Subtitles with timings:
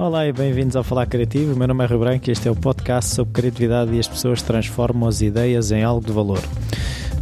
[0.00, 1.52] Olá e bem-vindos ao Falar Criativo.
[1.52, 4.08] O meu nome é Rui Branco e este é o podcast sobre criatividade e as
[4.08, 6.40] pessoas transformam as ideias em algo de valor.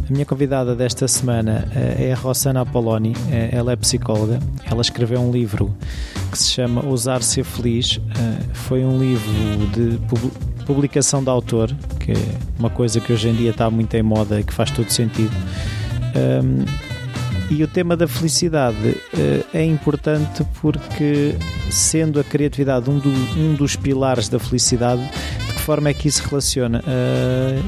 [0.07, 4.39] A minha convidada desta semana eh, é a Rossana Apoloni, eh, ela é psicóloga.
[4.65, 5.75] Ela escreveu um livro
[6.31, 7.99] que se chama Ousar Ser Feliz.
[8.17, 9.99] Eh, foi um livro de
[10.65, 14.39] publicação de autor, que é uma coisa que hoje em dia está muito em moda
[14.39, 15.35] e que faz todo sentido.
[17.51, 18.95] E o tema da felicidade
[19.53, 21.35] é importante porque,
[21.71, 26.07] sendo a criatividade um, do, um dos pilares da felicidade, de que forma é que
[26.07, 26.83] isso se relaciona?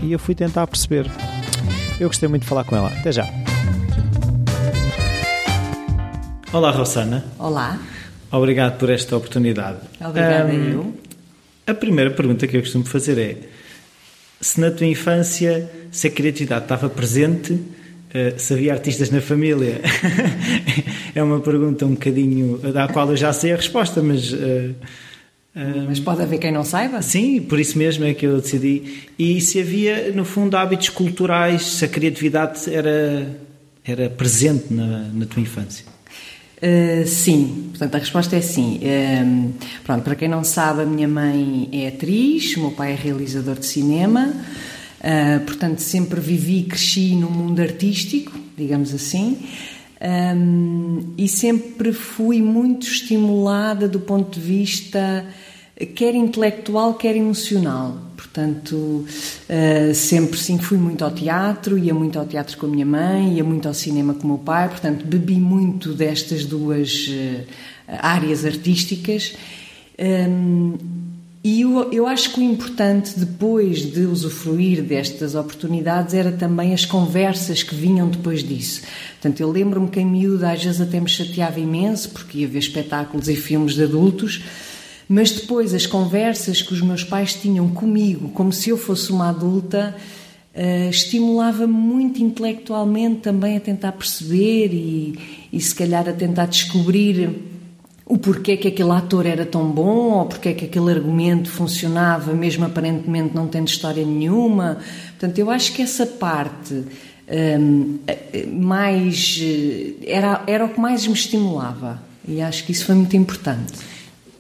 [0.04, 1.10] E eu fui tentar perceber.
[2.00, 2.90] Eu gostei muito de falar com ela.
[2.90, 3.28] Até já.
[6.54, 7.26] Olá, Rossana.
[7.40, 7.80] Olá.
[8.32, 9.80] Obrigado por esta oportunidade.
[10.00, 10.94] Obrigada um, eu.
[11.66, 13.38] A primeira pergunta que eu costumo fazer é
[14.40, 17.60] se na tua infância se a criatividade estava presente,
[18.14, 19.82] uh, se havia artistas na família.
[21.16, 24.76] é uma pergunta um bocadinho da qual eu já sei a resposta, mas uh,
[25.86, 27.02] mas pode haver quem não saiba?
[27.02, 29.04] Sim, por isso mesmo é que eu decidi.
[29.20, 33.28] E se havia, no fundo, hábitos culturais, se a criatividade era,
[33.84, 35.84] era presente na, na tua infância?
[37.06, 38.80] Sim, portanto a resposta é sim.
[39.84, 43.56] Pronto, para quem não sabe, a minha mãe é atriz, o meu pai é realizador
[43.56, 44.34] de cinema,
[45.02, 49.38] uh, portanto sempre vivi e cresci no mundo artístico, digamos assim.
[50.02, 55.26] Um, e sempre fui muito estimulada do ponto de vista
[55.86, 57.98] quer intelectual, quer emocional.
[58.16, 62.86] Portanto, uh, sempre sim fui muito ao teatro, ia muito ao teatro com a minha
[62.86, 67.44] mãe, ia muito ao cinema com o meu pai, portanto, bebi muito destas duas uh,
[68.00, 69.36] áreas artísticas.
[71.44, 76.86] E eu, eu acho que o importante, depois de usufruir destas oportunidades, era também as
[76.86, 78.82] conversas que vinham depois disso.
[79.14, 82.60] Portanto, eu lembro-me que em miúda às vezes até me chateava imenso, porque ia ver
[82.60, 84.44] espetáculos e filmes de adultos,
[85.10, 89.30] mas depois as conversas que os meus pais tinham comigo, como se eu fosse uma
[89.30, 89.96] adulta,
[90.56, 95.18] uh, estimulava-me muito intelectualmente também a tentar perceber e,
[95.52, 97.51] e se calhar a tentar descobrir
[98.06, 102.66] o porquê que aquele ator era tão bom, ou porquê que aquele argumento funcionava, mesmo
[102.66, 104.80] aparentemente não tendo história nenhuma.
[105.12, 106.84] Portanto, eu acho que essa parte
[107.32, 108.00] um,
[108.52, 109.40] mais.
[110.06, 112.02] Era, era o que mais me estimulava.
[112.28, 113.74] E acho que isso foi muito importante.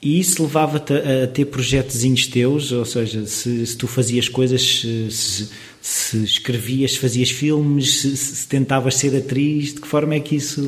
[0.02, 2.72] E isso levava-te a, ter projetos teus?
[2.72, 5.50] Ou seja, se, se tu fazias coisas, se,
[5.81, 10.36] se, escrevias, se fazias filmes, se, se, tentavas ser atriz, de que forma é que
[10.36, 10.62] isso.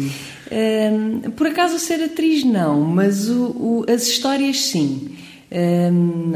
[0.51, 5.15] Um, por acaso, ser atriz não, mas o, o, as histórias sim.
[5.51, 6.33] Um,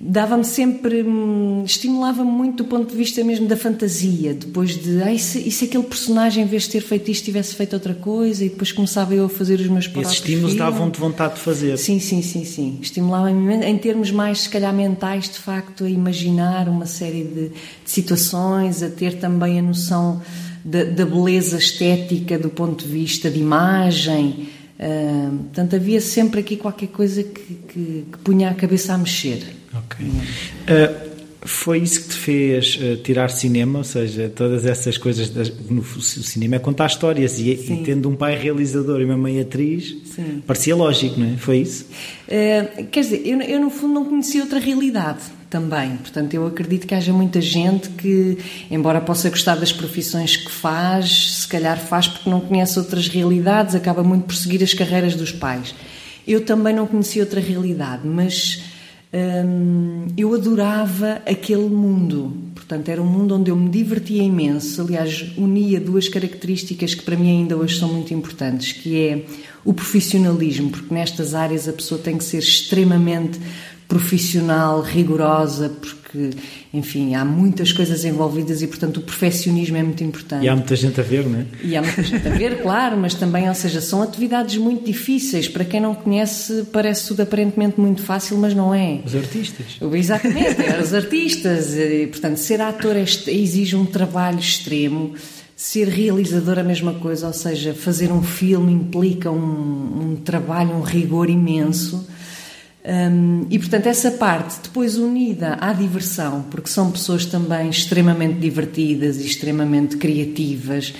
[0.00, 5.12] dava-me sempre, hum, estimulava-me muito do ponto de vista mesmo da fantasia, depois de, ah,
[5.12, 7.94] e, se, e se aquele personagem, em vez de ter feito isto, tivesse feito outra
[7.94, 11.40] coisa, e depois começava eu a fazer os meus próprios Esses estímulos davam-te vontade de
[11.40, 11.76] fazer.
[11.78, 12.78] Sim, sim, sim, sim.
[12.80, 17.90] Estimulava-me em termos mais, se calhar, mentais, de facto, a imaginar uma série de, de
[17.90, 20.22] situações, a ter também a noção
[20.64, 24.48] da, da beleza estética do ponto de vista de imagem,
[24.78, 29.57] Uh, portanto, havia sempre aqui qualquer coisa que, que, que punha a cabeça a mexer.
[29.74, 30.06] Ok.
[30.06, 31.08] Uh,
[31.42, 35.80] foi isso que te fez uh, tirar cinema, ou seja, todas essas coisas das, no
[35.80, 39.96] o cinema é contar histórias e, e, tendo um pai realizador e uma mãe atriz,
[40.14, 40.42] Sim.
[40.46, 41.36] parecia lógico, não é?
[41.36, 41.86] Foi isso?
[42.26, 45.96] Uh, quer dizer, eu, eu no fundo não conhecia outra realidade também.
[45.96, 48.38] Portanto, eu acredito que haja muita gente que,
[48.70, 53.74] embora possa gostar das profissões que faz, se calhar faz porque não conhece outras realidades,
[53.74, 55.74] acaba muito por seguir as carreiras dos pais.
[56.26, 58.62] Eu também não conhecia outra realidade, mas
[59.12, 62.32] hum, eu adorava aquele mundo.
[62.54, 64.82] Portanto, era um mundo onde eu me divertia imenso.
[64.82, 69.24] Aliás, unia duas características que para mim ainda hoje são muito importantes, que é
[69.64, 73.38] o profissionalismo, porque nestas áreas a pessoa tem que ser extremamente
[73.88, 76.30] profissional, rigorosa, porque,
[76.72, 80.44] enfim, há muitas coisas envolvidas e, portanto, o perfeccionismo é muito importante.
[80.44, 81.46] E há muita gente a ver, não é?
[81.62, 85.48] E há muita gente a ver, claro, mas também, ou seja, são atividades muito difíceis.
[85.48, 89.00] Para quem não conhece, parece tudo aparentemente muito fácil, mas não é.
[89.04, 89.66] Os artistas.
[89.94, 91.74] Exatamente, é os artistas.
[91.74, 95.14] E, portanto, ser ator é exige um trabalho extremo.
[95.56, 100.82] Ser realizador a mesma coisa, ou seja, fazer um filme implica um, um trabalho, um
[100.82, 102.06] rigor imenso.
[102.88, 109.18] Um, e portanto, essa parte, depois unida à diversão, porque são pessoas também extremamente divertidas
[109.20, 110.94] e extremamente criativas,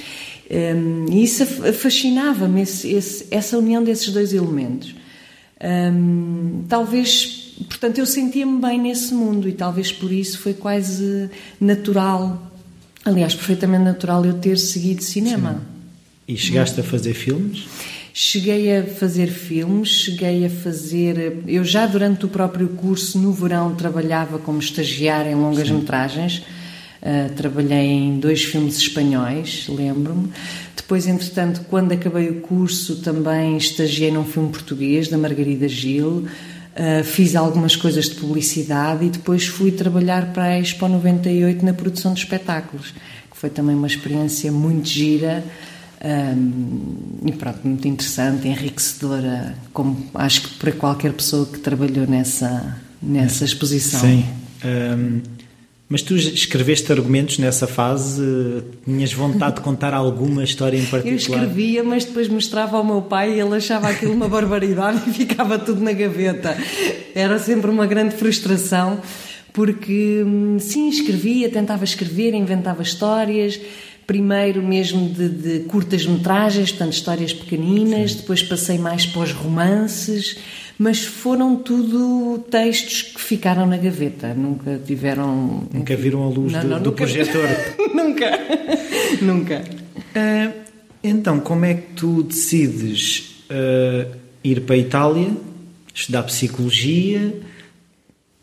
[0.51, 2.63] um, e isso fascinava-me,
[3.31, 4.95] essa união desses dois elementos.
[5.65, 12.53] Um, talvez, portanto, eu sentia-me bem nesse mundo e talvez por isso foi quase natural,
[13.03, 15.55] aliás, perfeitamente natural eu ter seguido cinema.
[15.55, 16.35] Sim.
[16.35, 17.67] E chegaste a fazer filmes?
[18.21, 21.39] Cheguei a fazer filmes, cheguei a fazer.
[21.47, 26.39] Eu já durante o próprio curso, no verão, trabalhava como estagiária em longas-metragens.
[27.01, 30.33] Uh, trabalhei em dois filmes espanhóis, lembro-me.
[30.77, 36.27] Depois, entretanto, quando acabei o curso, também estagiei num filme português da Margarida Gil.
[36.75, 41.73] Uh, fiz algumas coisas de publicidade e depois fui trabalhar para a Expo 98 na
[41.73, 42.93] produção de espetáculos,
[43.31, 45.45] que foi também uma experiência muito gira
[46.05, 52.77] um, e pronto, muito interessante, enriquecedora, como acho que para qualquer pessoa que trabalhou nessa,
[53.03, 54.01] nessa exposição.
[54.01, 54.25] Sim.
[54.65, 55.21] Um,
[55.89, 58.63] mas tu escreveste argumentos nessa fase?
[58.85, 61.13] Tinhas vontade de contar alguma história em particular?
[61.13, 65.11] Eu escrevia, mas depois mostrava ao meu pai e ele achava aquilo uma barbaridade e
[65.15, 66.57] ficava tudo na gaveta.
[67.15, 69.01] Era sempre uma grande frustração,
[69.53, 73.59] porque hum, sim, escrevia, tentava escrever, inventava histórias
[74.09, 78.17] primeiro mesmo de, de curtas-metragens, portanto, histórias pequeninas, Sim.
[78.21, 80.39] depois passei mais para os romances,
[80.79, 85.69] mas foram tudo textos que ficaram na gaveta, nunca tiveram.
[85.71, 86.97] Nunca viram a luz não, do, não, do nunca...
[86.97, 87.49] projetor.
[87.95, 88.39] nunca,
[89.21, 89.65] nunca.
[90.17, 90.55] Uh,
[91.05, 94.11] então, como é que tu decides uh,
[94.43, 95.31] ir para a Itália,
[95.95, 97.43] estudar psicologia?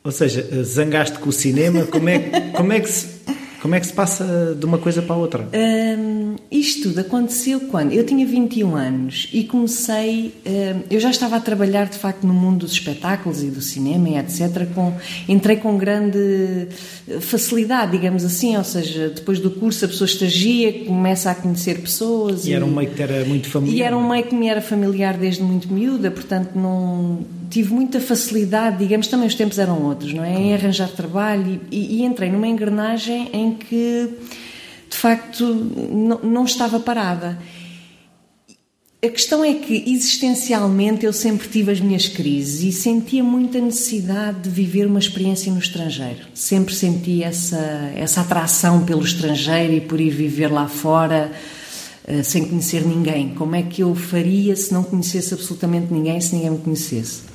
[0.04, 2.20] Ou seja, zangaste com o cinema, como é,
[2.54, 3.15] como é que se
[3.66, 5.50] como é que se passa de uma coisa para a outra?
[5.52, 10.36] Um, isto tudo aconteceu quando eu tinha 21 anos e comecei.
[10.46, 14.08] Um, eu já estava a trabalhar de facto no mundo dos espetáculos e do cinema
[14.08, 14.68] e etc.
[14.72, 14.94] Com,
[15.28, 16.68] entrei com grande
[17.22, 22.46] facilidade, digamos assim, ou seja, depois do curso a pessoa estagia, começa a conhecer pessoas.
[22.46, 23.78] E, e era um meio que era muito familiar.
[23.80, 28.00] E era um meio que me era familiar desde muito miúda, portanto não tive muita
[28.00, 30.34] facilidade, digamos, também os tempos eram outros, não é?
[30.34, 34.10] Em arranjar trabalho e, e entrei numa engrenagem em que,
[34.90, 37.38] de facto, não, não estava parada.
[39.06, 44.40] A questão é que, existencialmente, eu sempre tive as minhas crises e sentia muita necessidade
[44.42, 46.26] de viver uma experiência no estrangeiro.
[46.34, 51.32] Sempre senti essa, essa atração pelo estrangeiro e por ir viver lá fora
[52.08, 53.30] uh, sem conhecer ninguém.
[53.36, 57.35] Como é que eu faria se não conhecesse absolutamente ninguém, se ninguém me conhecesse?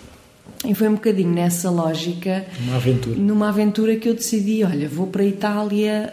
[0.67, 2.45] E foi um bocadinho nessa lógica.
[2.65, 3.19] Uma aventura.
[3.19, 6.13] Numa aventura que eu decidi: olha, vou para a Itália,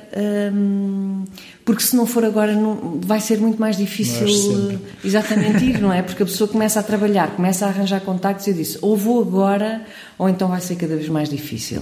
[0.53, 1.25] hum,
[1.65, 6.01] porque se não for agora, não, vai ser muito mais difícil exatamente ir, não é?
[6.01, 9.19] Porque a pessoa começa a trabalhar, começa a arranjar contactos e eu disse: ou vou
[9.19, 9.81] agora,
[10.17, 11.81] ou então vai ser cada vez mais difícil.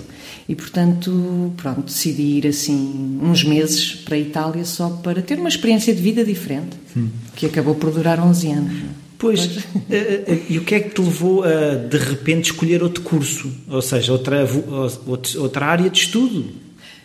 [0.50, 5.50] E portanto, pronto, decidi ir assim uns meses para a Itália só para ter uma
[5.50, 7.10] experiência de vida diferente, hum.
[7.36, 9.05] que acabou por durar 11 anos.
[9.18, 9.58] Pois,
[9.90, 13.52] eh, eh, e o que é que te levou a de repente escolher outro curso?
[13.70, 14.46] Ou seja, outra,
[15.38, 16.46] outra área de estudo?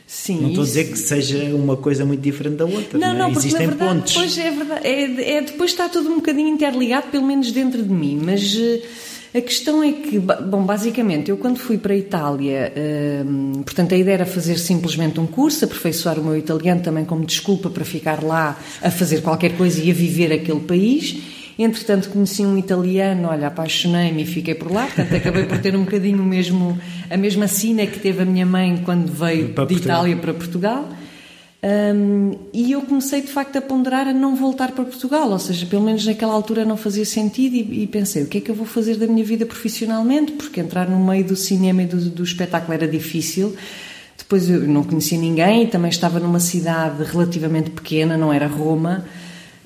[0.06, 0.78] Sim, não estou isso...
[0.78, 2.98] a dizer que seja uma coisa muito diferente da outra.
[2.98, 4.12] Não, não, não porque Existem verdade, pontos.
[4.12, 7.92] Depois, é verdade, é, é, depois está tudo um bocadinho interligado, pelo menos dentro de
[7.92, 8.20] mim.
[8.20, 8.56] Mas
[9.32, 13.98] a questão é que, bom, basicamente, eu quando fui para a Itália, uh, portanto, a
[13.98, 18.24] ideia era fazer simplesmente um curso, aperfeiçoar o meu italiano também como desculpa para ficar
[18.24, 21.16] lá a fazer qualquer coisa e a viver aquele país.
[21.62, 25.84] Entretanto, conheci um italiano, olha, apaixonei-me e fiquei por lá, portanto, acabei por ter um
[25.84, 26.78] bocadinho mesmo,
[27.10, 29.98] a mesma sina que teve a minha mãe quando veio para de Portugal.
[29.98, 30.88] Itália para Portugal.
[31.62, 35.66] Um, e eu comecei de facto a ponderar a não voltar para Portugal, ou seja,
[35.66, 37.54] pelo menos naquela altura não fazia sentido.
[37.54, 40.32] E, e pensei: o que é que eu vou fazer da minha vida profissionalmente?
[40.32, 43.54] Porque entrar no meio do cinema e do, do espetáculo era difícil.
[44.16, 49.04] Depois eu não conhecia ninguém e também estava numa cidade relativamente pequena, não era Roma.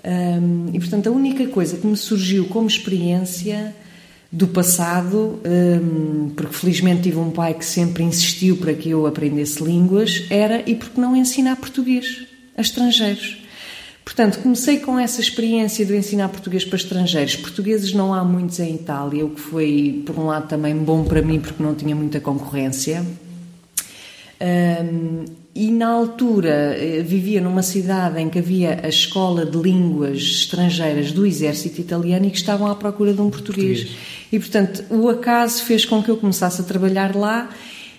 [0.05, 3.75] Um, e portanto, a única coisa que me surgiu como experiência
[4.31, 9.63] do passado, um, porque felizmente tive um pai que sempre insistiu para que eu aprendesse
[9.63, 13.39] línguas, era e porque não ensinar português a estrangeiros.
[14.05, 17.37] Portanto, comecei com essa experiência de ensinar português para estrangeiros.
[17.37, 21.23] Portugueses não há muitos em Itália, o que foi, por um lado, também bom para
[21.23, 23.03] mim, porque não tinha muita concorrência.
[24.41, 30.19] Um, e na altura eh, vivia numa cidade em que havia a escola de línguas
[30.19, 33.85] estrangeiras do exército italiano e que estavam à procura de um português.
[33.85, 34.05] português.
[34.33, 37.51] E portanto, o acaso fez com que eu começasse a trabalhar lá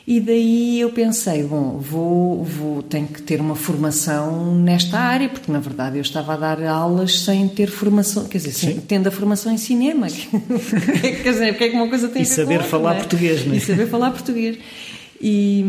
[0.07, 5.51] e daí eu pensei, bom, vou, vou tenho que ter uma formação nesta área, porque
[5.51, 9.12] na verdade eu estava a dar aulas sem ter formação, quer dizer, sem, tendo a
[9.12, 10.07] formação em cinema.
[11.24, 13.07] quer dizer, porque é que uma coisa tem e a ver saber com falar outra,
[13.07, 13.57] português, não é?
[13.57, 14.57] E saber falar português.
[15.19, 15.65] E,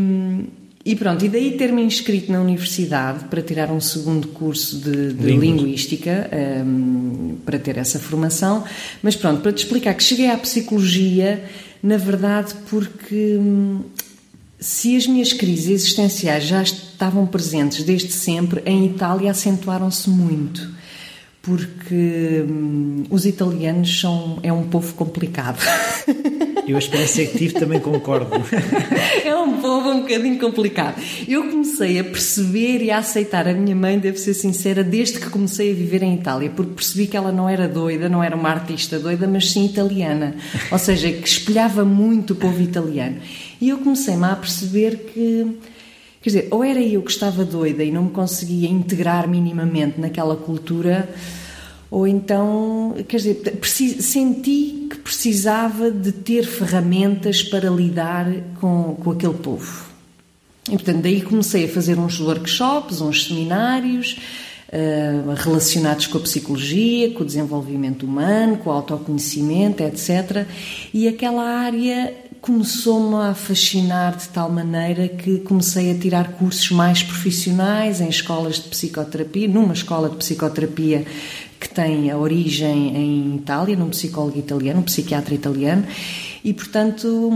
[0.86, 5.36] e pronto, e daí ter-me inscrito na universidade para tirar um segundo curso de, de
[5.36, 6.30] linguística,
[6.64, 8.62] um, para ter essa formação.
[9.02, 11.44] Mas pronto, para te explicar que cheguei à psicologia,
[11.82, 13.80] na verdade, porque hum,
[14.60, 20.75] se as minhas crises existenciais já estavam presentes desde sempre, em Itália acentuaram-se muito
[21.46, 25.62] porque hum, os italianos são é um povo complicado.
[26.66, 28.32] Eu a experiência que tive também concordo.
[29.24, 31.00] é um povo um bocadinho complicado.
[31.28, 35.30] Eu comecei a perceber e a aceitar a minha mãe, devo ser sincera, desde que
[35.30, 38.48] comecei a viver em Itália, porque percebi que ela não era doida, não era uma
[38.48, 40.34] artista doida, mas sim italiana.
[40.72, 43.18] Ou seja, que espelhava muito o povo italiano.
[43.60, 45.56] E eu comecei-me a perceber que
[46.26, 50.34] Quer dizer, ou era eu que estava doida e não me conseguia integrar minimamente naquela
[50.34, 51.08] cultura,
[51.88, 58.26] ou então, quer dizer, senti que precisava de ter ferramentas para lidar
[58.60, 59.86] com, com aquele povo.
[60.68, 64.18] E, portanto, daí comecei a fazer uns workshops, uns seminários
[64.72, 70.44] uh, relacionados com a psicologia, com o desenvolvimento humano, com o autoconhecimento, etc.
[70.92, 77.02] E aquela área começou-me a fascinar de tal maneira que comecei a tirar cursos mais
[77.02, 81.04] profissionais em escolas de psicoterapia, numa escola de psicoterapia
[81.58, 85.84] que tem a origem em Itália, num psicólogo italiano, um psiquiatra italiano,
[86.44, 87.32] e portanto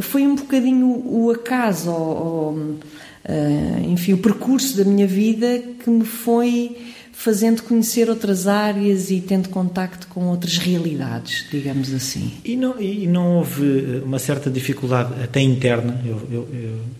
[0.00, 2.78] foi um bocadinho o acaso, ou, ou,
[3.24, 6.76] eh, enfim, o percurso da minha vida que me foi
[7.18, 12.32] fazendo conhecer outras áreas e tendo contacto com outras realidades, digamos assim.
[12.44, 16.48] E não, e não houve eh, uma certa dificuldade, até interna, eu, eu,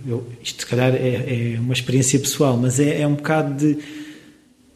[0.05, 3.79] eu, isto se calhar é, é, uma experiência pessoal, mas é, é um bocado de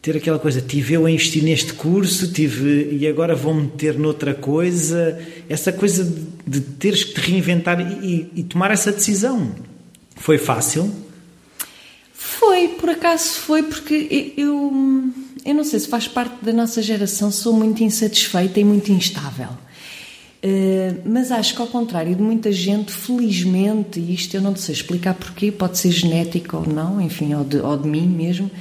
[0.01, 4.33] ter aquela coisa, tive eu a investir neste curso, tive e agora vou meter noutra
[4.33, 5.19] coisa,
[5.49, 9.53] essa coisa de, de teres que te reinventar e, e, tomar essa decisão.
[10.15, 10.89] Foi fácil?
[12.13, 15.11] Foi, por acaso foi, porque eu
[15.45, 19.49] eu não sei se faz parte da nossa geração, sou muito insatisfeita e muito instável.
[20.43, 24.75] Uh, mas acho que, ao contrário de muita gente, felizmente, e isto eu não sei
[24.75, 28.51] explicar porquê, pode ser genético ou não, enfim, ou de, ou de mim mesmo,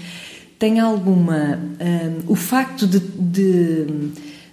[0.58, 1.58] tem alguma.
[1.58, 3.86] Uh, o facto de, de,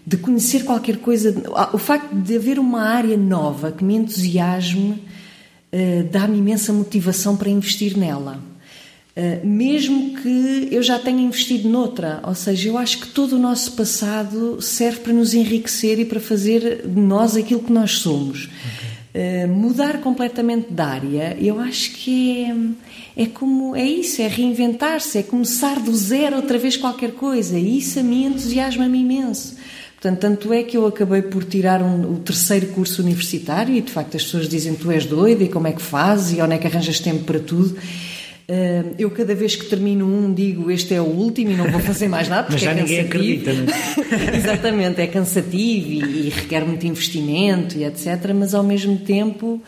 [0.06, 1.36] de, conhecer qualquer coisa,
[1.72, 5.04] o facto de haver uma área nova que me entusiasme,
[5.72, 8.49] uh, dá-me imensa motivação para investir nela.
[9.22, 12.22] Eh, mesmo que eu já tenha investido noutra.
[12.24, 16.22] Ou seja, eu acho que todo o nosso passado serve para nos enriquecer e para
[16.22, 18.46] fazer de nós aquilo que nós somos.
[18.46, 19.44] Okay.
[19.44, 22.46] Uh, mudar completamente de área, eu acho que
[23.16, 27.60] é, é como é isso, é reinventar-se, é começar do zero outra vez qualquer coisa.
[27.60, 29.58] E isso a mim entusiasma-me imenso.
[29.96, 33.92] Portanto, tanto é que eu acabei por tirar um, o terceiro curso universitário e de
[33.92, 36.58] facto as pessoas dizem tu és doida e como é que fazes e onde é
[36.58, 37.78] que arranjas tempo para tudo.
[38.98, 42.08] Eu cada vez que termino um digo este é o último e não vou fazer
[42.08, 44.36] mais nada porque Mas já é ninguém acredita, é?
[44.38, 48.34] Exatamente, é cansativo e, e, requer muito investimento e etc.
[48.34, 49.62] Mas ao mesmo tempo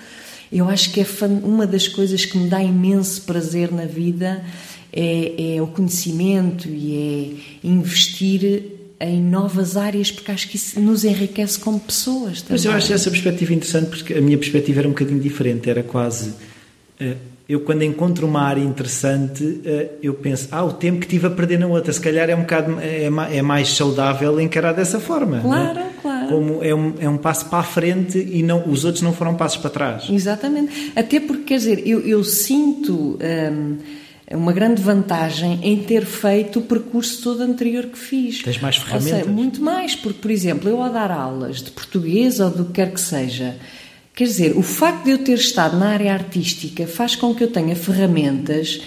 [0.51, 1.05] eu acho que é
[1.43, 4.43] uma das coisas que me dá imenso prazer na vida
[4.91, 8.63] é, é o conhecimento e é investir
[8.99, 12.41] em novas áreas, porque acho que isso nos enriquece como pessoas.
[12.41, 12.51] Também.
[12.51, 15.81] Mas eu acho essa perspectiva interessante, porque a minha perspectiva era um bocadinho diferente, era
[15.81, 16.33] quase.
[16.99, 21.27] Uh, eu quando encontro uma área interessante, eh, eu penso, ah, o tempo que tive
[21.27, 25.01] a perder na outra, se calhar é um bocado é, é mais saudável encarar dessa
[25.01, 25.39] forma.
[25.39, 25.41] É?
[25.41, 25.91] Claro, né?
[26.01, 26.27] claro.
[26.29, 29.35] Como é um, é um passo para a frente e não, os outros não foram
[29.35, 30.09] passos para trás.
[30.09, 30.93] Exatamente.
[30.95, 33.77] Até porque, quer dizer, eu, eu sinto hum,
[34.31, 38.41] uma grande vantagem em ter feito o percurso todo anterior que fiz.
[38.43, 39.19] Tens mais ferramentas?
[39.19, 42.73] Seja, muito mais, porque, por exemplo, eu ao dar aulas de português ou do que
[42.73, 43.55] quer que seja
[44.13, 47.51] Quer dizer, o facto de eu ter estado na área artística faz com que eu
[47.51, 48.81] tenha ferramentas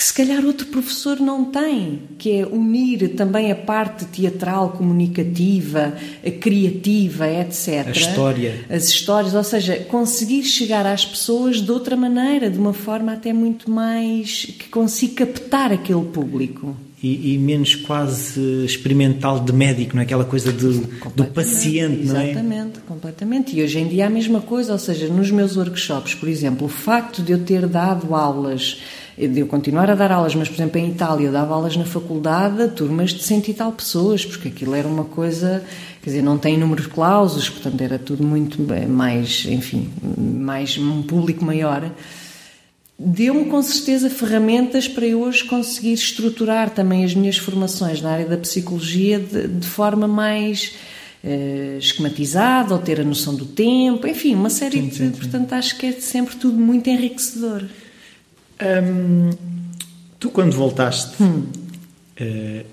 [0.00, 5.94] que se calhar outro professor não tem, que é unir também a parte teatral, comunicativa,
[6.40, 7.86] criativa, etc.
[7.86, 8.64] A história.
[8.70, 13.30] As histórias, ou seja, conseguir chegar às pessoas de outra maneira, de uma forma até
[13.34, 20.02] muito mais que consiga captar aquele público e, e, menos quase experimental de médico, não
[20.02, 20.04] é?
[20.04, 20.80] Aquela coisa do,
[21.14, 22.30] do paciente, não é?
[22.30, 23.56] Exatamente, completamente.
[23.56, 26.66] E hoje em dia é a mesma coisa, ou seja, nos meus workshops, por exemplo,
[26.66, 28.80] o facto de eu ter dado aulas,
[29.16, 31.84] de eu continuar a dar aulas, mas por exemplo em Itália eu dava aulas na
[31.86, 35.64] faculdade a turmas de cento e tal pessoas, porque aquilo era uma coisa,
[36.02, 41.44] quer dizer, não tem números clausos, portanto era tudo muito mais, enfim, mais um público
[41.44, 41.90] maior
[43.02, 48.26] deu-me com certeza ferramentas para eu hoje conseguir estruturar também as minhas formações na área
[48.26, 50.74] da psicologia de, de forma mais
[51.24, 54.94] uh, esquematizada, ou ter a noção do tempo, enfim, uma série sim, de.
[54.94, 55.10] Sim, sim.
[55.12, 57.64] Portanto, acho que é sempre tudo muito enriquecedor.
[58.62, 59.30] Hum,
[60.18, 61.44] tu, quando voltaste, hum.
[62.20, 62.66] uh,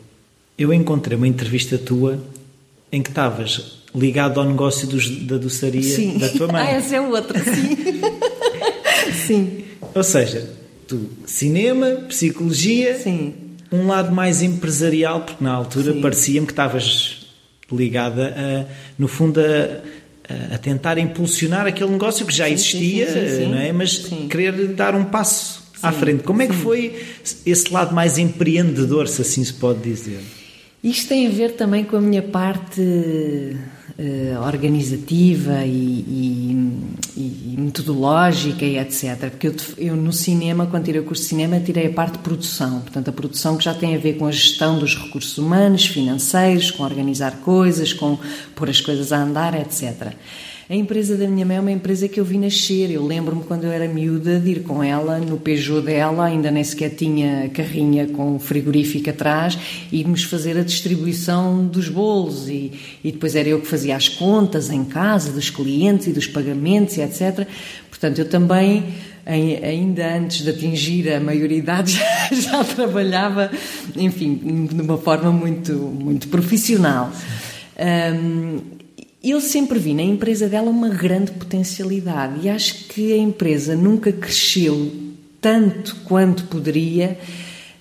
[0.57, 2.21] eu encontrei uma entrevista tua
[2.91, 6.61] em que estavas ligado ao negócio dos, da doçaria da tua mãe.
[6.67, 7.77] ah, essa é outra, sim.
[9.25, 9.56] sim.
[9.97, 10.47] Ou seja,
[10.87, 12.99] tu, cinema, psicologia.
[12.99, 13.33] Sim.
[13.71, 17.27] um lado mais empresarial, porque na altura parecia-me que estavas
[17.71, 18.65] ligada, a,
[18.97, 23.57] no fundo, a, a, tentar impulsionar aquele negócio que já sim, existia, sim, sim, não
[23.57, 23.73] é?
[23.73, 23.97] mas
[24.29, 26.23] querer dar um passo à frente.
[26.23, 26.95] Como é que foi
[27.45, 30.21] esse lado mais empreendedor, se assim se pode dizer?
[30.87, 38.63] Isto tem a ver também com a minha parte uh, organizativa e, e, e, metodológica
[38.63, 39.29] e etc.
[39.29, 42.19] Porque eu, eu, no cinema, quando tirei o curso de cinema, tirei a parte de
[42.19, 42.79] produção.
[42.79, 46.71] Portanto, a produção que já tem a ver com a gestão dos recursos humanos, financeiros,
[46.71, 48.17] com organizar coisas, com
[48.55, 50.13] pôr as coisas a andar, etc.
[50.69, 52.91] A empresa da minha mãe é uma empresa que eu vi nascer.
[52.91, 56.61] Eu lembro-me quando eu era miúda de ir com ela no Peugeot dela, ainda nem
[56.61, 59.57] sequer tinha carrinha com frigorífico atrás,
[59.89, 62.49] e irmos fazer a distribuição dos bolos.
[62.49, 66.27] E, e depois era eu que fazia as contas em casa dos clientes e dos
[66.27, 67.47] pagamentos e etc.
[67.89, 68.83] Portanto, eu também
[69.25, 71.93] ainda antes de atingir a maioridade
[72.29, 73.49] já, já trabalhava,
[73.95, 77.09] enfim, de uma forma muito, muito profissional.
[77.79, 78.76] Um,
[79.31, 84.11] eu sempre vi na empresa dela uma grande potencialidade e acho que a empresa nunca
[84.11, 84.91] cresceu
[85.41, 87.17] tanto quanto poderia.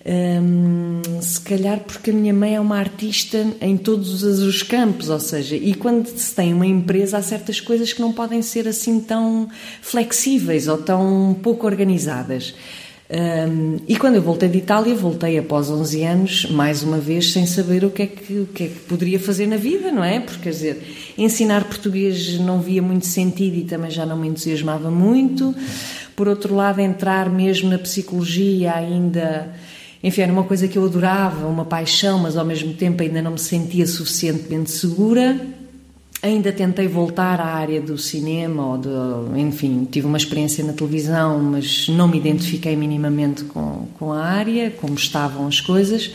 [0.09, 5.19] Hum, se calhar porque a minha mãe é uma artista em todos os campos, ou
[5.19, 9.01] seja, e quando se tem uma empresa há certas coisas que não podem ser assim
[9.01, 9.49] tão
[9.83, 12.55] flexíveis ou tão pouco organizadas.
[13.09, 17.47] Um, e quando eu voltei de Itália, voltei após 11 anos, mais uma vez, sem
[17.47, 20.19] saber o que, é que, o que é que poderia fazer na vida, não é?
[20.19, 20.83] Porque, quer dizer,
[21.17, 25.55] ensinar português não via muito sentido e também já não me entusiasmava muito.
[26.17, 29.55] Por outro lado, entrar mesmo na psicologia ainda.
[30.03, 33.33] Enfim, era uma coisa que eu adorava, uma paixão, mas ao mesmo tempo ainda não
[33.33, 35.39] me sentia suficientemente segura.
[36.23, 41.39] Ainda tentei voltar à área do cinema, ou de, enfim, tive uma experiência na televisão,
[41.43, 46.11] mas não me identifiquei minimamente com, com a área, como estavam as coisas.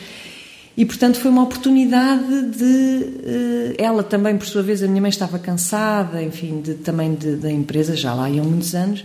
[0.76, 3.06] E, portanto, foi uma oportunidade de.
[3.24, 7.52] Eh, ela também, por sua vez, a minha mãe estava cansada, enfim, de, também da
[7.52, 9.04] empresa, já lá iam muitos anos,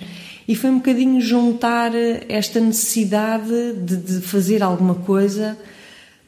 [0.49, 1.93] e foi um bocadinho juntar
[2.29, 5.59] esta necessidade de, de fazer alguma coisa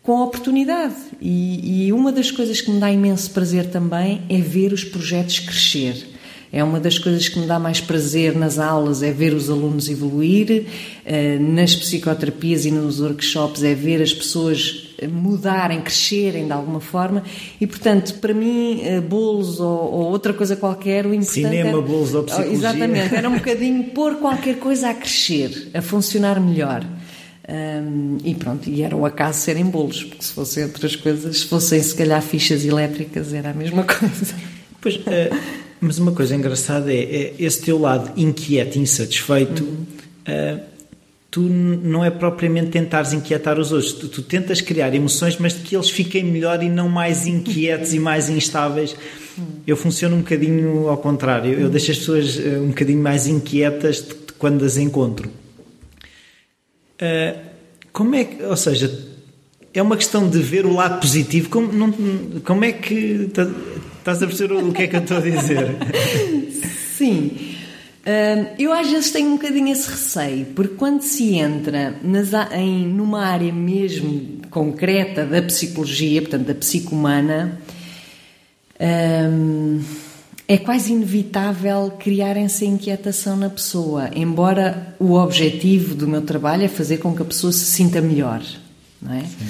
[0.09, 0.95] com a oportunidade.
[1.21, 5.39] E, e, uma das coisas que me dá imenso prazer também é ver os projetos
[5.39, 6.03] crescer.
[6.51, 9.87] É uma das coisas que me dá mais prazer nas aulas é ver os alunos
[9.87, 10.65] evoluir,
[11.05, 17.23] eh, nas psicoterapias e nos workshops é ver as pessoas mudarem, crescerem de alguma forma
[17.61, 21.83] e, portanto, para mim, eh, bolos ou, ou outra coisa qualquer, o importante Cinema, era,
[21.83, 22.57] bolos ou psicologia.
[22.57, 26.83] Exatamente, era um bocadinho pôr qualquer coisa a crescer, a funcionar melhor.
[27.49, 31.47] Um, e pronto, e era o acaso serem bolos, porque se fossem outras coisas, se
[31.47, 34.35] fossem se calhar fichas elétricas, era a mesma coisa.
[34.83, 35.35] Pois, uh,
[35.81, 39.87] mas uma coisa engraçada é, é, esse teu lado inquieto, insatisfeito, uhum.
[40.29, 40.61] uh,
[41.31, 45.61] tu não é propriamente tentares inquietar os outros, tu, tu, tentas criar emoções, mas de
[45.61, 48.95] que eles fiquem melhor e não mais inquietos e mais instáveis.
[49.39, 49.45] Uhum.
[49.67, 53.27] Eu funciono um bocadinho ao contrário, eu, eu deixo as pessoas uh, um bocadinho mais
[53.27, 55.31] inquietas de, de quando as encontro.
[57.01, 57.39] Uh,
[57.93, 59.07] como é que, ou seja,
[59.73, 61.49] é uma questão de ver o lado positivo.
[61.49, 61.93] Como, não,
[62.45, 63.47] como é que tá,
[63.99, 65.77] estás a perceber o que é que eu estou a dizer?
[66.97, 67.57] Sim.
[68.59, 73.23] Eu às vezes tenho um bocadinho esse receio, porque quando se entra nas, em, numa
[73.23, 77.61] área mesmo concreta da psicologia, portanto da psicomana,
[78.81, 79.85] uh,
[80.51, 86.97] é quase inevitável criarem-se inquietação na pessoa, embora o objetivo do meu trabalho é fazer
[86.97, 88.43] com que a pessoa se sinta melhor,
[89.01, 89.21] não é?
[89.21, 89.47] Sim.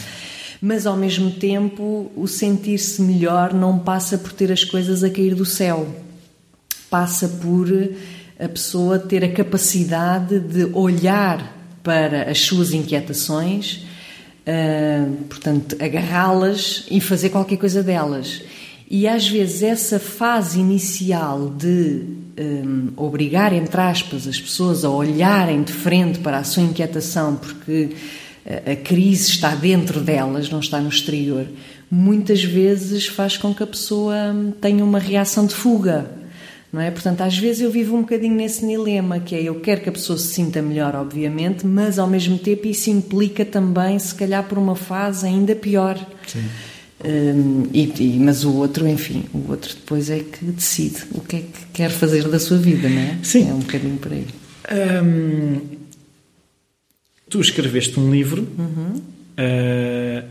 [0.61, 5.37] Mas ao mesmo tempo, o sentir-se melhor não passa por ter as coisas a cair
[5.37, 5.87] do céu.
[6.91, 7.69] Passa por
[8.37, 13.85] a pessoa ter a capacidade de olhar para as suas inquietações,
[14.47, 18.43] uh, portanto, agarrá-las e fazer qualquer coisa delas.
[18.91, 22.05] E às vezes essa fase inicial de
[22.39, 27.91] um, obrigar, entre aspas, as pessoas a olharem de frente para a sua inquietação, porque
[28.67, 31.47] a crise está dentro delas, não está no exterior,
[31.91, 36.11] muitas vezes faz com que a pessoa hum, tenha uma reação de fuga.
[36.71, 36.91] Não é?
[36.91, 39.93] Portanto, às vezes eu vivo um bocadinho nesse dilema, que é eu quero que a
[39.93, 44.59] pessoa se sinta melhor, obviamente, mas ao mesmo tempo isso implica também, se calhar, por
[44.59, 45.99] uma fase ainda pior.
[46.27, 46.45] Sim.
[47.05, 51.37] Um, e, e, mas o outro, enfim, o outro depois é que decide o que
[51.37, 53.19] é que quer fazer da sua vida, não é?
[53.23, 53.49] Sim.
[53.49, 54.27] É um bocadinho por aí.
[55.05, 55.61] Um,
[57.31, 58.49] tu escreveste um livro.
[58.59, 59.01] Uhum.
[59.39, 60.25] Uh,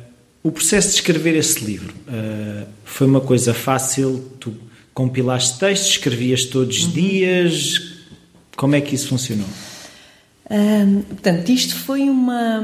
[0.44, 4.32] o processo de escrever esse livro uh, foi uma coisa fácil?
[4.40, 4.54] Tu
[4.94, 6.92] compilaste textos, escrevias todos os uhum.
[6.92, 7.94] dias?
[8.56, 9.48] Como é que isso funcionou?
[10.48, 12.64] Portanto, isto foi uma,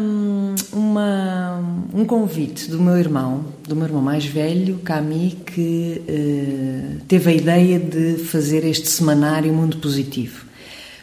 [0.72, 1.60] uma,
[1.94, 7.34] um convite do meu irmão, do meu irmão mais velho, Cami, que uh, teve a
[7.34, 10.46] ideia de fazer este semanário Mundo Positivo.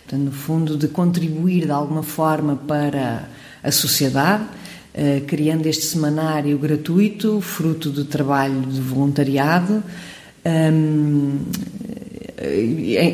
[0.04, 3.28] Portanto, no fundo, de contribuir de alguma forma para
[3.62, 9.82] a sociedade, uh, criando este semanário gratuito, fruto do trabalho de voluntariado.
[10.46, 11.40] Um,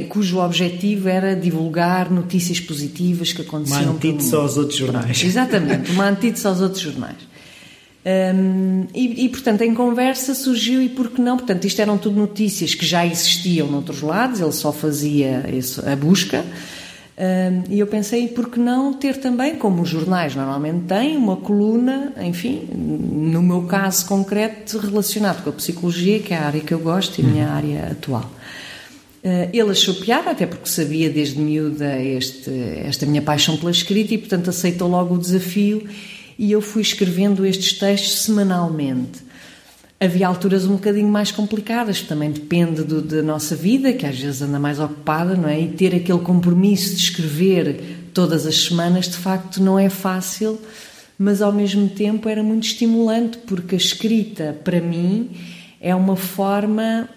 [0.08, 5.24] cujo objetivo era divulgar notícias positivas que aconteciam uma antítese aos outros jornais.
[5.24, 7.36] Exatamente, uma antítese aos outros jornais.
[8.06, 12.20] Um, e, e, portanto em conversa surgiu e por que não, portanto isto eram tudo
[12.20, 16.44] notícias que já existiam noutros lados ele só fazia isso, a busca.
[17.18, 21.36] Um, e eu pensei, por que não ter também, como os jornais normalmente têm, uma
[21.36, 26.74] coluna, enfim, no meu caso concreto, relacionado com a psicologia, que é a área que
[26.74, 28.30] eu gosto e a minha área atual.
[29.26, 32.48] Uh, ele achou piada, até porque sabia desde miúda este,
[32.84, 35.84] esta minha paixão pela escrita e, portanto, aceitou logo o desafio
[36.38, 39.18] e eu fui escrevendo estes textos semanalmente.
[39.98, 44.42] Havia alturas um bocadinho mais complicadas, também depende do, da nossa vida, que às vezes
[44.42, 45.60] anda mais ocupada, não é?
[45.60, 47.80] E ter aquele compromisso de escrever
[48.14, 50.56] todas as semanas, de facto, não é fácil,
[51.18, 55.30] mas ao mesmo tempo era muito estimulante, porque a escrita, para mim,
[55.80, 57.08] é uma forma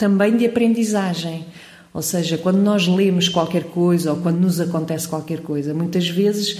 [0.00, 1.44] também de aprendizagem.
[1.92, 6.58] Ou seja, quando nós lemos qualquer coisa ou quando nos acontece qualquer coisa, muitas vezes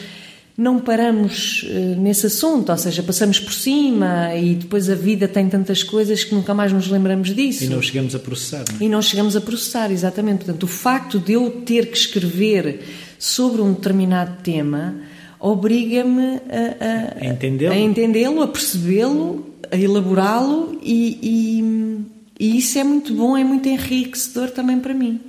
[0.59, 5.49] não paramos uh, nesse assunto, ou seja, passamos por cima e depois a vida tem
[5.49, 7.65] tantas coisas que nunca mais nos lembramos disso.
[7.65, 8.65] E não chegamos a processar.
[8.69, 8.85] Não é?
[8.85, 10.45] E não chegamos a processar, exatamente.
[10.45, 12.81] Portanto, o facto de eu ter que escrever
[13.19, 14.97] sobre um determinado tema
[15.39, 22.79] obriga-me a, a, a entendê-lo, a, entendê a percebê-lo, a elaborá-lo e, e, e isso
[22.79, 25.21] é muito bom, é muito enriquecedor também para mim.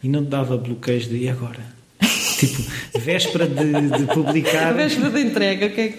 [0.00, 1.58] E não te dava bloqueios de e agora?
[2.38, 2.62] tipo,
[3.00, 4.72] véspera de, de publicar.
[4.76, 5.94] véspera de entrega, ok?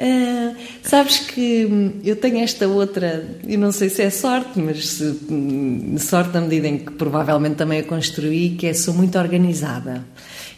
[0.00, 5.18] Uh, sabes que eu tenho esta outra, eu não sei se é sorte, mas se,
[5.28, 10.04] hum, sorte na medida em que provavelmente também a construí, que é sou muito organizada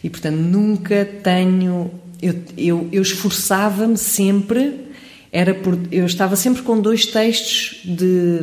[0.03, 1.89] e portanto nunca tenho,
[2.21, 4.90] eu, eu, eu esforçava-me sempre,
[5.31, 8.39] era por, eu estava sempre com dois textos de,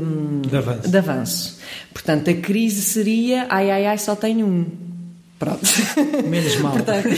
[0.49, 0.89] de, avanço.
[0.89, 1.59] de avanço.
[1.93, 4.67] Portanto, a crise seria ai ai ai, só tenho um.
[5.39, 5.69] Pronto.
[6.27, 6.73] Menos mal.
[6.81, 7.09] Portanto,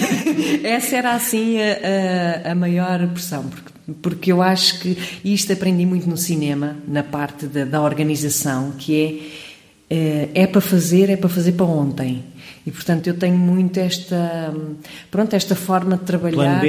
[0.64, 5.87] essa era assim a, a, a, maior pressão, porque, porque eu acho que isto aprendi
[5.87, 9.33] muito no cinema, na parte da, da organização, que
[9.88, 12.24] é, é é para fazer, é para fazer para ontem.
[12.66, 14.52] E portanto eu tenho muito esta,
[15.11, 16.61] pronto, esta forma de trabalhar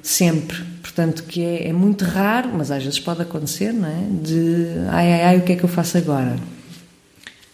[0.00, 0.73] sempre.
[0.94, 4.06] Portanto, que é, é muito raro, mas às vezes pode acontecer, não é?
[4.22, 6.36] De ai ai ai, o que é que eu faço agora?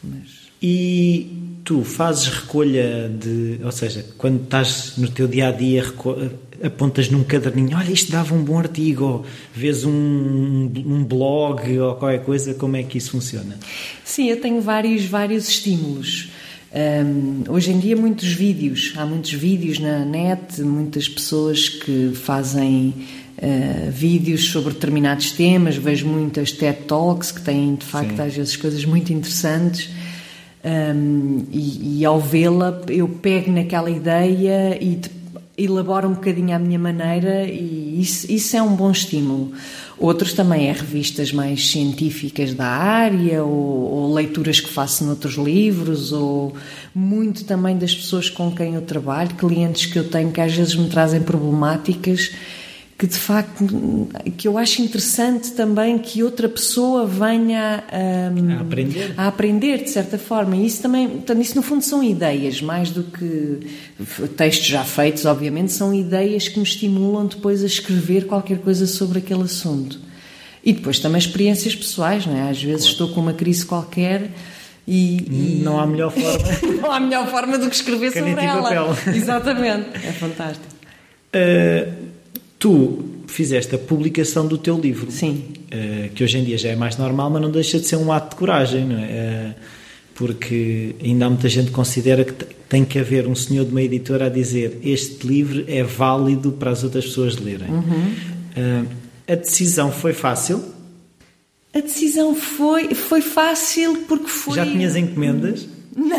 [0.05, 0.51] Mas...
[0.63, 3.59] E tu fazes recolha de.
[3.65, 5.83] Ou seja, quando estás no teu dia a dia,
[6.63, 11.95] apontas num caderninho, olha, isto dava um bom artigo, ou vês um, um blog ou
[11.95, 13.59] qualquer coisa, como é que isso funciona?
[14.05, 16.29] Sim, eu tenho vários, vários estímulos.
[16.73, 22.95] Um, hoje em dia, muitos vídeos, há muitos vídeos na net, muitas pessoas que fazem
[23.43, 25.77] uh, vídeos sobre determinados temas.
[25.77, 28.23] Vejo muitas TED Talks que têm, de facto, Sim.
[28.23, 29.91] às vezes coisas muito interessantes.
[30.63, 35.01] Um, e, e, ao vê-la eu pego naquela ideia e
[35.57, 39.53] elaboro um bocadinho à minha maneira e isso, isso é um bom estímulo.
[39.99, 46.13] Outros também é revistas mais científicas da área ou, ou, leituras que faço noutros livros
[46.13, 46.55] ou
[46.95, 50.75] muito também das pessoas com quem eu trabalho, clientes que eu tenho que às vezes
[50.75, 52.33] me trazem problemáticas
[53.01, 53.67] que de facto
[54.37, 59.15] que eu acho interessante também que outra pessoa venha um, a, aprender.
[59.17, 60.55] a aprender de certa forma.
[60.55, 63.61] E isso também portanto, isso no fundo são ideias mais do que
[64.37, 69.21] textos já feitos obviamente são ideias que me estimulam depois a escrever qualquer coisa sobre
[69.21, 69.99] aquele assunto.
[70.63, 72.51] E depois também experiências pessoais não é?
[72.51, 72.93] Às vezes claro.
[72.93, 74.31] estou com uma crise qualquer
[74.87, 75.17] e,
[75.61, 76.49] e, não há melhor forma.
[76.83, 78.63] Não há melhor forma do que escrever sobre ela.
[78.63, 78.97] papel.
[79.15, 79.89] exatamente.
[80.07, 80.67] É fantástico.
[81.35, 82.00] Uh
[82.61, 85.11] Tu fizeste a publicação do teu livro.
[85.11, 85.45] Sim.
[85.73, 88.13] Uh, que hoje em dia já é mais normal, mas não deixa de ser um
[88.13, 89.55] ato de coragem, não é?
[89.57, 89.61] Uh,
[90.15, 92.33] porque ainda há muita gente que considera que
[92.69, 96.71] tem que haver um senhor de uma editora a dizer este livro é válido para
[96.71, 97.71] as outras pessoas lerem.
[97.71, 98.15] Uhum.
[98.57, 98.87] Uh,
[99.27, 100.63] a decisão foi fácil?
[101.73, 104.57] A decisão foi, foi fácil porque foi.
[104.57, 105.67] Já tinhas encomendas?
[105.97, 106.19] Não,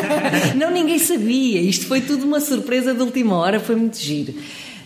[0.56, 1.60] não, ninguém sabia.
[1.60, 4.32] Isto foi tudo uma surpresa de última hora, foi muito giro.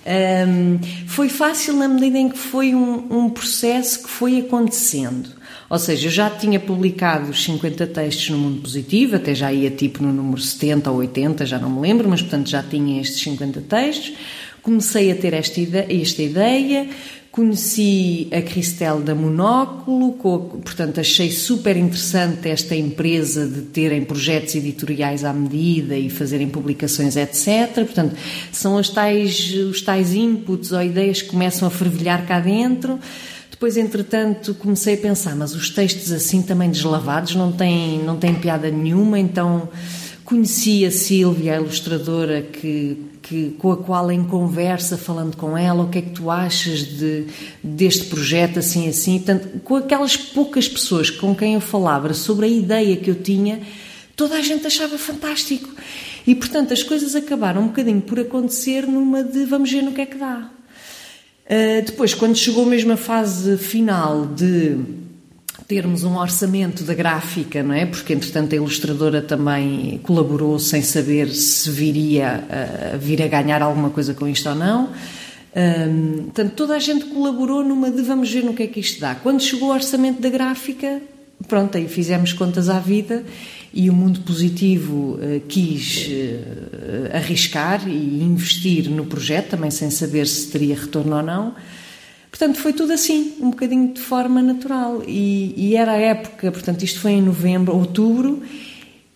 [0.06, 5.30] Um, foi fácil na medida em que foi um, um, processo que foi acontecendo.
[5.68, 9.68] Ou seja, eu já tinha publicado os 50 textos no Mundo Positivo, até já ia
[9.68, 13.20] tipo no número 70 ou 80, já não me lembro, mas portanto já tinha estes
[13.20, 14.12] 50 textos.
[14.62, 16.88] Comecei a ter esta esta ideia
[17.36, 20.12] Conheci a Cristel da Monóculo,
[20.64, 27.14] portanto achei super interessante esta empresa de terem projetos editoriais à medida e fazerem publicações,
[27.14, 27.74] etc.
[27.74, 28.16] Portanto,
[28.50, 32.98] são os tais, os tais inputs ou ideias que começam a fervilhar cá dentro.
[33.50, 38.34] Depois, entretanto, comecei a pensar, mas os textos assim também deslavados não têm, não têm
[38.34, 39.68] piada nenhuma, então
[40.26, 45.84] Conheci a Sílvia, a ilustradora, que, que, com a qual em conversa, falando com ela,
[45.84, 47.26] o que é que tu achas de,
[47.62, 49.18] deste projeto, assim, assim.
[49.18, 53.60] Portanto, com aquelas poucas pessoas com quem eu falava sobre a ideia que eu tinha,
[54.16, 55.72] toda a gente achava fantástico.
[56.26, 60.00] E, portanto, as coisas acabaram um bocadinho por acontecer numa de vamos ver no que
[60.00, 60.50] é que dá.
[61.44, 64.76] Uh, depois, quando chegou mesmo a fase final de
[65.66, 67.86] termos um orçamento da gráfica, não é?
[67.86, 72.44] Porque entretanto a ilustradora também colaborou sem saber se viria
[72.94, 74.90] a, vir a ganhar alguma coisa com isto ou não.
[75.56, 79.00] Um, portanto, toda a gente colaborou numa de vamos ver no que é que isto
[79.00, 79.16] dá.
[79.16, 81.02] Quando chegou o orçamento da gráfica,
[81.48, 83.24] pronto, aí fizemos contas à vida
[83.74, 90.28] e o mundo positivo uh, quis uh, arriscar e investir no projeto, também sem saber
[90.28, 91.54] se teria retorno ou não.
[92.36, 95.02] Portanto, foi tudo assim, um bocadinho de forma natural.
[95.06, 98.42] E, e era a época, portanto, isto foi em novembro, outubro,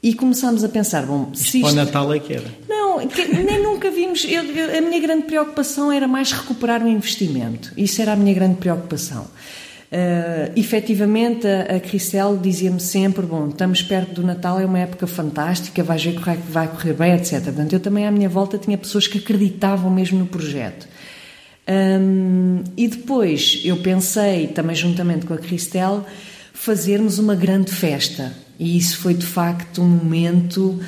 [0.02, 1.60] e começámos a pensar, bom, se isto...
[1.60, 2.46] Para o Natal é que era?
[2.66, 4.24] Não, que, nem nunca vimos...
[4.24, 7.74] Eu, eu, a minha grande preocupação era mais recuperar o investimento.
[7.76, 9.24] Isso era a minha grande preocupação.
[9.24, 15.04] Uh, efetivamente, a, a Cristel dizia-me sempre: Bom, estamos perto do Natal, é uma época
[15.04, 17.42] fantástica, vais ver que vai correr bem, etc.
[17.42, 20.86] Portanto, eu também à minha volta tinha pessoas que acreditavam mesmo no projeto.
[21.70, 26.04] Um, e depois eu pensei, também juntamente com a Cristel,
[26.52, 28.34] fazermos uma grande festa.
[28.58, 30.80] E isso foi de facto um momento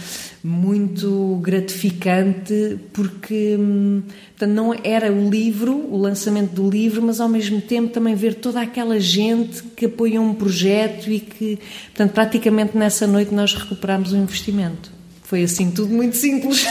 [0.45, 7.29] muito gratificante porque hum, portanto, não era o livro, o lançamento do livro, mas ao
[7.29, 12.77] mesmo tempo também ver toda aquela gente que apoiou um projeto e que, portanto, praticamente
[12.77, 14.91] nessa noite nós recuperámos o investimento.
[15.23, 16.67] Foi assim tudo muito simples.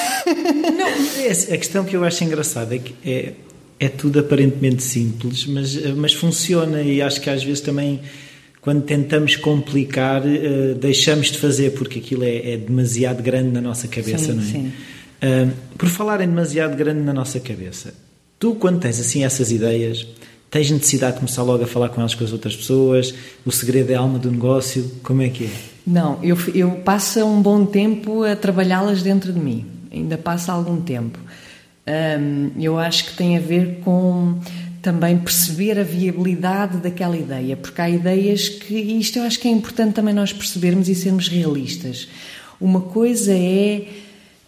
[0.78, 0.88] Não,
[1.24, 3.34] é, a questão que eu acho engraçada é que é,
[3.82, 8.00] é tudo aparentemente simples, mas, mas funciona e acho que às vezes também
[8.62, 13.88] quando tentamos complicar uh, deixamos de fazer porque aquilo é, é, demasiado grande na nossa
[13.88, 14.46] cabeça, sim, não é?
[14.46, 14.68] Sim.
[14.68, 17.92] Uh, por falar em demasiado grande na nossa cabeça,
[18.38, 20.06] tu quando tens assim essas ideias
[20.52, 23.16] tens necessidade de começar logo a falar com elas com as outras pessoas?
[23.44, 24.92] O segredo é a alma do negócio?
[25.02, 25.50] Como é que é?
[25.88, 29.66] Não, eu, eu passo um bom tempo a trabalhá-las dentro de mim.
[29.92, 31.18] Ainda passa algum tempo.
[31.88, 34.40] Um, eu acho que tem a ver com
[34.82, 39.48] também perceber a viabilidade daquela ideia, porque há ideias que, e isto eu acho que
[39.48, 42.08] é importante também nós percebermos e sermos realistas.
[42.60, 43.88] Uma coisa é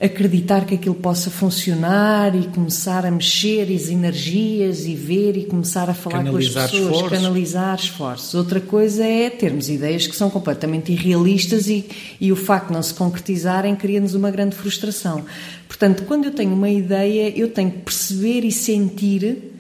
[0.04, 5.90] acreditar que aquilo possa funcionar e começar a mexer as energias e ver e começar
[5.90, 7.18] a falar canalizar com as pessoas, esforços.
[7.18, 8.34] canalizar esforços.
[8.34, 11.86] Outra coisa é termos ideias que são completamente irrealistas e,
[12.20, 15.24] e o facto de não se concretizarem cria-nos uma grande frustração.
[15.70, 19.54] Portanto, quando eu tenho uma ideia, eu tenho que perceber e sentir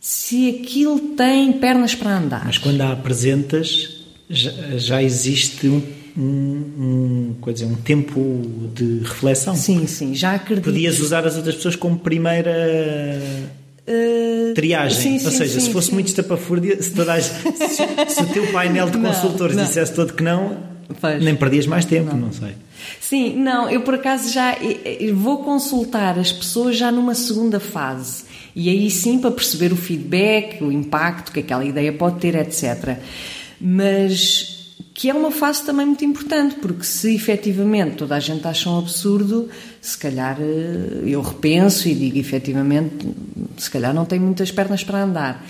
[0.00, 2.46] se aquilo tem pernas para andar.
[2.46, 4.01] Mas quando a apresentas,
[4.32, 5.82] já, já existe um,
[6.16, 8.42] um, um, dizer, um tempo
[8.74, 9.54] de reflexão.
[9.54, 10.64] Sim, sim, já acredito.
[10.64, 13.20] Podias usar as outras pessoas como primeira.
[13.86, 15.94] Uh, triagem, sim, ou seja, sim, se fosse sim.
[15.94, 19.68] muito estapafúrdia, se, toda se, se, o teu painel de consultores não, não.
[19.68, 20.56] dissesse todo que não,
[21.00, 21.20] pois.
[21.20, 22.26] nem perdias mais tempo, não.
[22.26, 22.52] não sei.
[23.00, 24.56] Sim, não, eu por acaso já
[25.14, 28.24] vou consultar as pessoas já numa segunda fase.
[28.54, 32.98] E aí sim para perceber o feedback, o impacto que aquela ideia pode ter, etc.
[33.64, 34.62] Mas
[34.94, 38.78] que é uma fase também muito importante, porque se efetivamente toda a gente acha um
[38.78, 39.48] absurdo,
[39.80, 43.08] se calhar eh, eu repenso e digo efetivamente,
[43.56, 45.46] se calhar não tem muitas pernas para andar.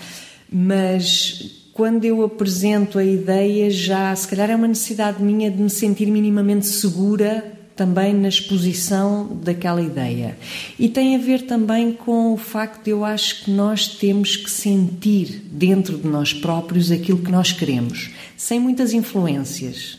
[0.49, 5.69] Mas quando eu apresento a ideia, já se calhar é uma necessidade minha de me
[5.69, 7.43] sentir minimamente segura
[7.75, 10.37] também na exposição daquela ideia.
[10.77, 14.49] E tem a ver também com o facto de eu acho que nós temos que
[14.49, 19.97] sentir dentro de nós próprios aquilo que nós queremos, sem muitas influências.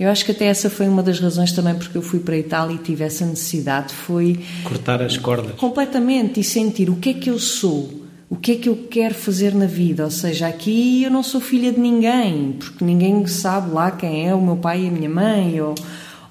[0.00, 2.38] Eu acho que até essa foi uma das razões também porque eu fui para a
[2.38, 5.54] Itália e tive essa necessidade, foi cortar as cordas.
[5.54, 9.14] Completamente e sentir o que é que eu sou, o que é que eu quero
[9.14, 10.04] fazer na vida?
[10.04, 14.34] Ou seja, aqui eu não sou filha de ninguém, porque ninguém sabe lá quem é
[14.34, 15.74] o meu pai e a minha mãe, ou,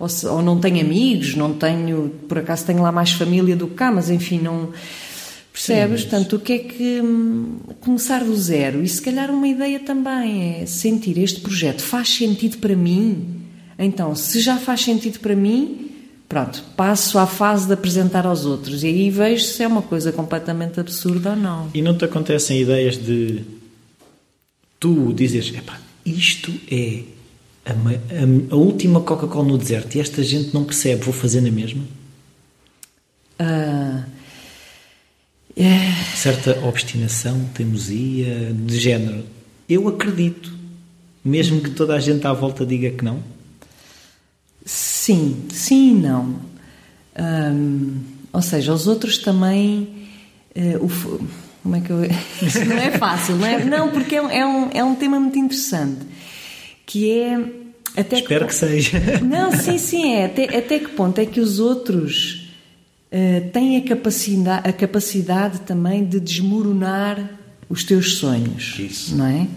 [0.01, 3.75] ou, ou não tenho amigos, não tenho, por acaso tenho lá mais família do que
[3.75, 4.69] cá, mas enfim, não.
[5.53, 5.83] Percebes?
[5.83, 6.01] Sim, mas...
[6.01, 7.01] Portanto, o que é que.
[7.01, 8.81] Hum, começar do zero.
[8.81, 13.41] E se calhar uma ideia também é sentir este projeto faz sentido para mim.
[13.77, 15.91] Então, se já faz sentido para mim,
[16.27, 18.83] pronto, passo à fase de apresentar aos outros.
[18.83, 21.69] E aí vejo se é uma coisa completamente absurda ou não.
[21.73, 23.43] E não te acontecem ideias de
[24.79, 27.03] tu dizes, epá, isto é
[27.65, 31.51] a, a, a última Coca-Cola no deserto e esta gente não percebe, vou fazer na
[31.51, 31.83] mesma?
[33.39, 34.03] Uh,
[35.55, 35.91] é...
[36.15, 39.23] Certa obstinação, teimosia, de género.
[39.67, 40.53] Eu acredito,
[41.23, 43.23] mesmo que toda a gente à volta diga que não.
[44.65, 46.39] Sim, sim e não.
[47.17, 50.07] Um, ou seja, os outros também.
[50.55, 51.27] Uh, o,
[51.63, 52.03] como é que eu.
[52.41, 53.63] Isso não é fácil, não é?
[53.63, 56.05] Não, porque é, é, um, é um tema muito interessante.
[56.91, 57.39] Que é.
[57.95, 58.99] Até Espero que, que seja.
[59.23, 60.25] Não, sim, sim, é.
[60.25, 62.49] Até, até que ponto é que os outros
[63.11, 68.77] uh, têm a capacidade, a capacidade também de desmoronar os teus sonhos.
[68.77, 69.15] Isso.
[69.15, 69.47] Não é?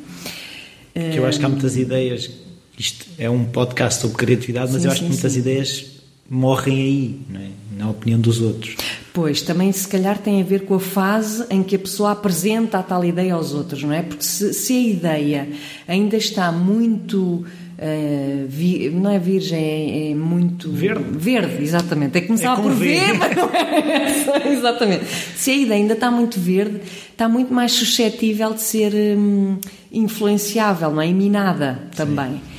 [0.94, 2.30] Que eu acho que há muitas ideias
[2.78, 5.38] isto é um podcast sobre criatividade, mas sim, eu acho sim, que muitas sim.
[5.40, 5.86] ideias
[6.28, 7.48] morrem aí, é?
[7.78, 8.76] na opinião dos outros.
[9.14, 12.80] Pois, também se calhar tem a ver com a fase em que a pessoa apresenta
[12.80, 14.02] a tal ideia aos outros, não é?
[14.02, 15.48] Porque se, se a ideia
[15.86, 17.46] ainda está muito.
[17.76, 20.68] Uh, vi, não é virgem, é, é, muito.
[20.68, 21.04] Verde.
[21.12, 22.18] Verde, exatamente.
[22.18, 24.42] É começar é por ver, mas não é essa.
[24.50, 25.04] exatamente.
[25.36, 26.80] Se a ideia ainda está muito verde,
[27.12, 29.58] está muito mais suscetível de ser hum,
[29.92, 31.06] influenciável, não é?
[31.06, 32.32] E minada também.
[32.32, 32.53] Sim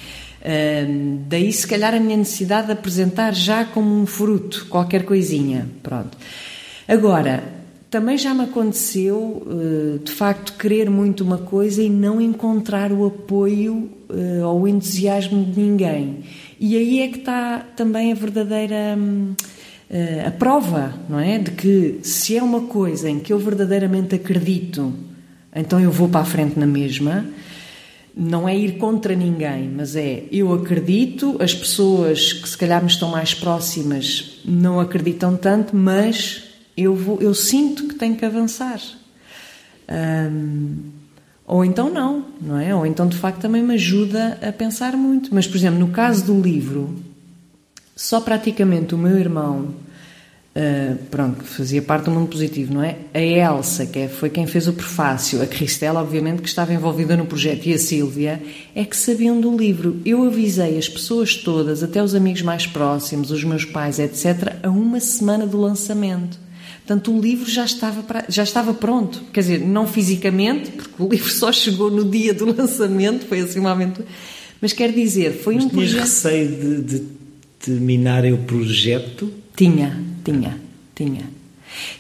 [1.28, 5.68] daí, se calhar, a minha necessidade de apresentar já como um fruto, qualquer coisinha.
[5.82, 6.18] Pronto.
[6.88, 7.44] Agora,
[7.90, 13.06] também já me aconteceu, uh, de facto, querer muito uma coisa e não encontrar o
[13.06, 16.20] apoio uh, ou o entusiasmo de ninguém.
[16.60, 18.98] E aí é que está também a verdadeira.
[18.98, 21.38] Uh, a prova, não é?
[21.38, 24.92] De que se é uma coisa em que eu verdadeiramente acredito,
[25.56, 27.26] então eu vou para a frente na mesma
[28.16, 32.90] não é ir contra ninguém, mas é eu acredito, as pessoas que se calhar me
[32.90, 36.44] estão mais próximas não acreditam tanto, mas
[36.78, 38.80] eu, vou, eu sinto que tenho que avançar.
[41.46, 42.74] ou então não, não é?
[42.74, 45.36] Ou então de facto também me ajuda a pensar muito.
[45.36, 46.96] Mas, por exemplo, no caso do livro,
[47.96, 49.74] só praticamente o meu irmão
[50.58, 52.96] Uh, pronto, fazia parte do mundo positivo, não é?
[53.14, 57.18] A Elsa, que é, foi quem fez o prefácio, a Cristela, obviamente, que estava envolvida
[57.18, 58.42] no projeto, e a Sílvia,
[58.74, 60.00] é que sabiam do livro.
[60.06, 64.70] Eu avisei as pessoas todas, até os amigos mais próximos, os meus pais, etc., a
[64.70, 66.40] uma semana do lançamento.
[66.86, 69.24] Portanto, o livro já estava, pra, já estava pronto.
[69.34, 73.60] Quer dizer, não fisicamente, porque o livro só chegou no dia do lançamento, foi assim
[73.60, 74.08] uma aventura.
[74.62, 76.02] Mas quer dizer, foi Mas um projeto.
[76.02, 77.04] receio de, de
[77.60, 79.30] terminarem o projeto?
[79.54, 80.60] Tinha, tinha,
[80.96, 81.30] tinha.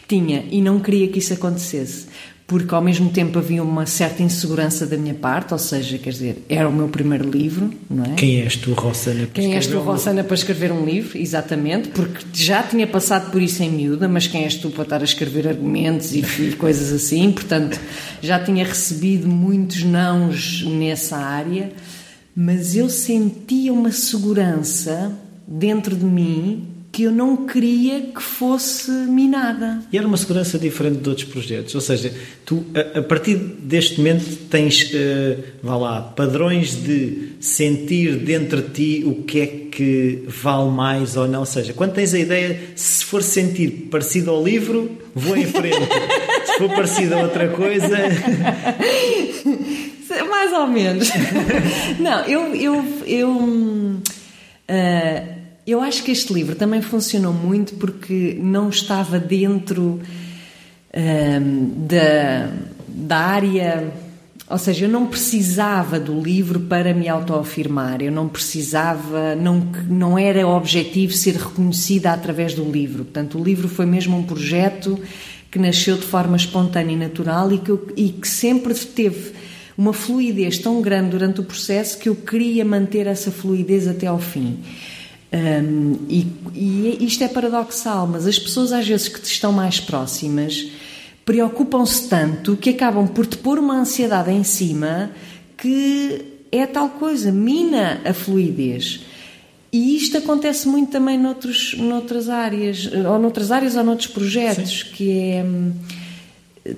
[0.08, 2.08] Tinha, e não queria que isso acontecesse,
[2.48, 6.46] porque ao mesmo tempo havia uma certa insegurança da minha parte, ou seja, quer dizer,
[6.48, 8.16] era o meu primeiro livro, não é?
[8.16, 11.18] Quem és tu, Rossana, para Quem és tu, Rossana, para escrever um livro?
[11.18, 15.02] Exatamente, porque já tinha passado por isso em miúda, mas quem és tu para estar
[15.02, 17.80] a escrever argumentos e, e coisas assim, portanto,
[18.22, 21.72] já tinha recebido muitos nãos nessa área,
[22.36, 25.12] mas eu sentia uma segurança
[25.48, 29.82] dentro de mim que eu não queria que fosse minada.
[29.92, 32.10] E era uma segurança diferente de outros projetos, ou seja,
[32.46, 38.70] tu a, a partir deste momento tens, uh, vá lá, padrões de sentir dentro de
[38.70, 42.62] ti o que é que vale mais ou não, ou seja, quando tens a ideia,
[42.78, 45.76] se for sentir parecido ao livro, vou em frente,
[46.46, 47.98] se for parecido a outra coisa...
[50.30, 51.10] mais ou menos.
[52.00, 52.56] não, eu...
[52.56, 53.30] eu, eu
[54.70, 60.00] uh, eu acho que este livro também funcionou muito porque não estava dentro
[60.96, 62.52] um, da,
[62.88, 63.92] da área.
[64.48, 70.20] Ou seja, eu não precisava do livro para me autoafirmar, eu não precisava, não, não
[70.20, 73.04] era objetivo ser reconhecida através do livro.
[73.06, 75.00] Portanto, o livro foi mesmo um projeto
[75.50, 79.32] que nasceu de forma espontânea e natural e que, eu, e que sempre teve
[79.76, 84.20] uma fluidez tão grande durante o processo que eu queria manter essa fluidez até ao
[84.20, 84.60] fim.
[85.34, 89.80] Um, e, e isto é paradoxal, mas as pessoas às vezes que te estão mais
[89.80, 90.68] próximas
[91.26, 95.12] preocupam-se tanto que acabam por te pôr uma ansiedade em cima
[95.58, 99.02] que é tal coisa, mina a fluidez.
[99.74, 104.94] E isto acontece muito também noutros, noutras áreas, ou noutras áreas ou noutros projetos, Sim.
[104.94, 105.46] que é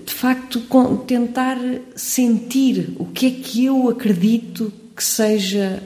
[0.06, 0.62] de facto
[1.06, 1.58] tentar
[1.96, 5.82] sentir o que é que eu acredito que seja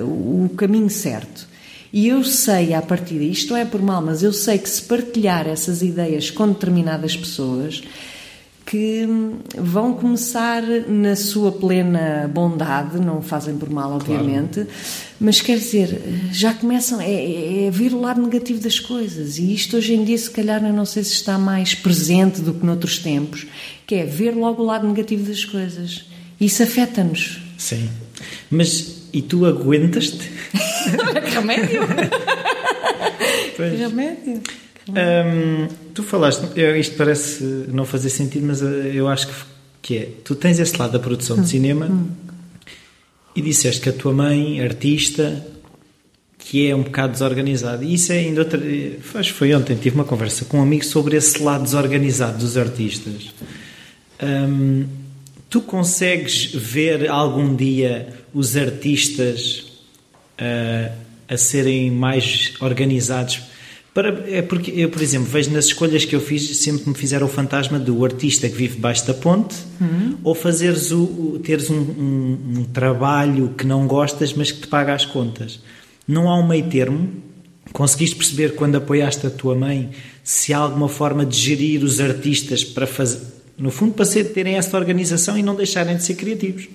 [0.00, 1.48] uh, o caminho certo.
[1.92, 5.46] E eu sei, à partida, isto é por mal, mas eu sei que se partilhar
[5.46, 7.82] essas ideias com determinadas pessoas,
[8.64, 9.06] que
[9.58, 14.70] vão começar na sua plena bondade, não fazem por mal, obviamente, claro.
[15.20, 16.00] mas quer dizer,
[16.32, 19.36] já começam é, é, é ver o lado negativo das coisas.
[19.36, 22.54] E isto hoje em dia, se calhar, eu não sei se está mais presente do
[22.54, 23.46] que noutros tempos,
[23.86, 26.06] que é ver logo o lado negativo das coisas.
[26.40, 27.42] Isso afeta-nos.
[27.58, 27.90] Sim.
[28.50, 30.30] Mas e tu aguentas-te?
[31.34, 31.82] Remédio?
[33.56, 33.78] Pois.
[33.78, 34.42] Remédio.
[34.88, 36.42] Um, tu falaste,
[36.78, 39.34] isto parece não fazer sentido, mas eh, eu acho que,
[39.80, 40.08] que é.
[40.24, 41.46] Tu tens esse lado da produção de hum.
[41.46, 42.08] cinema hum.
[43.36, 45.46] e disseste que a tua mãe, artista,
[46.38, 47.84] que é um bocado desorganizada.
[47.84, 48.60] E isso é ainda outra.
[49.32, 53.32] Foi ontem, tive uma conversa com um amigo sobre esse lado desorganizado dos artistas.
[54.20, 54.84] Um,
[55.48, 59.71] tu consegues ver algum dia os artistas
[60.42, 60.92] uh,
[61.28, 63.40] a serem mais organizados?
[63.94, 67.26] Para, é porque eu, por exemplo, vejo nas escolhas que eu fiz, sempre me fizeram
[67.26, 70.16] o fantasma do artista que vive debaixo da ponte uhum.
[70.24, 74.66] ou fazeres o, o teres um, um, um, trabalho que não gostas, mas que te
[74.66, 75.60] paga as contas.
[76.08, 77.10] Não há um meio termo.
[77.70, 79.90] Conseguiste perceber quando apoiaste a tua mãe
[80.24, 83.20] se há alguma forma de gerir os artistas para fazer,
[83.58, 86.66] no fundo, para ser, terem essa organização e não deixarem de ser criativos?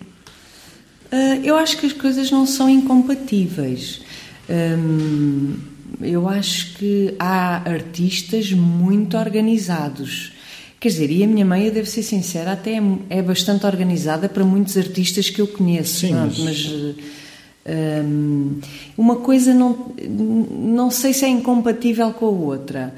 [1.12, 4.02] Uh, eu acho que as coisas não são incompatíveis.
[4.50, 10.34] Um eu acho que há artistas muito organizados.
[10.80, 14.30] Quer dizer, e a minha mãe, eu devo ser sincera, até é, é bastante organizada
[14.30, 16.02] para muitos artistas que eu conheço.
[16.02, 16.96] Sim, mas, mas
[18.06, 18.60] um,
[18.96, 22.96] uma coisa não, não sei se é incompatível com a outra.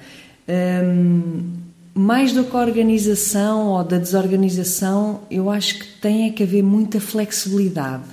[0.48, 1.69] Um,
[2.00, 6.64] mais do que a organização ou da desorganização, eu acho que tem é que haver
[6.64, 8.06] muita flexibilidade.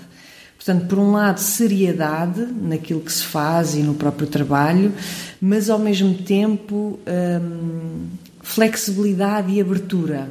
[0.57, 4.93] Portanto, por um lado, seriedade naquilo que se faz e no próprio trabalho,
[5.41, 8.07] mas ao mesmo tempo hum,
[8.41, 10.29] flexibilidade e abertura.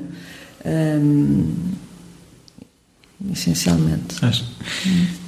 [0.66, 1.54] Hum,
[3.32, 4.16] essencialmente.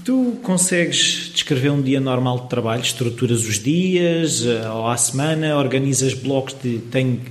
[0.04, 2.82] Tu consegues descrever um dia normal de trabalho?
[2.82, 5.56] Estruturas os dias eh, ou à semana?
[5.56, 6.80] Organizas blocos de.
[6.92, 7.22] Tenho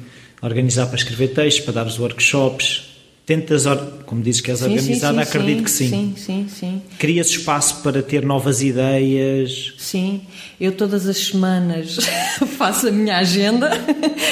[0.43, 2.97] organizar para escrever textos, para dar os workshops?
[3.27, 3.65] tentas,
[4.07, 5.89] como dizes que és sim, organizada, sim, sim, acredito que sim.
[5.89, 6.83] Sim, sim, sim.
[6.97, 9.75] Crias espaço para ter novas ideias?
[9.79, 10.23] Sim,
[10.61, 11.99] eu todas as semanas
[12.57, 13.69] faço a minha agenda,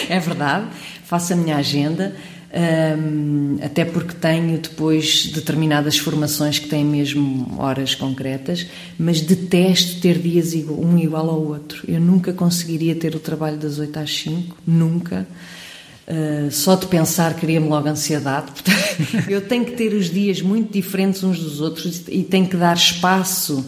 [0.09, 0.67] é verdade,
[1.05, 2.15] faço a minha agenda,
[2.55, 8.65] um, até porque tenho depois determinadas formações que têm mesmo horas concretas,
[8.97, 11.83] mas detesto ter dias um igual ao outro.
[11.89, 15.27] Eu nunca conseguiria ter o trabalho das 8 às 5, nunca.
[16.07, 18.53] Uh, só de pensar cria-me logo ansiedade.
[18.53, 22.57] Portanto, eu tenho que ter os dias muito diferentes uns dos outros e tenho que
[22.57, 23.65] dar espaço.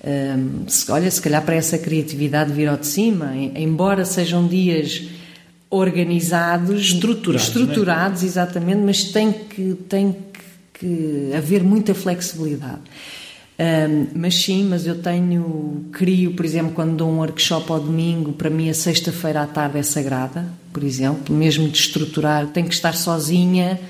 [0.00, 5.02] Uh, se, olha, se calhar para essa criatividade vir ao de cima, embora sejam dias
[5.68, 8.26] organizados, estruturados, estruturados é?
[8.26, 12.82] exatamente, mas tem que, tem que, que haver muita flexibilidade.
[13.58, 18.32] Um, mas sim, mas eu tenho, crio, por exemplo, quando dou um workshop ao domingo,
[18.32, 22.74] para mim a sexta-feira à tarde é sagrada, por exemplo, mesmo de estruturar, tenho que
[22.74, 23.80] estar sozinha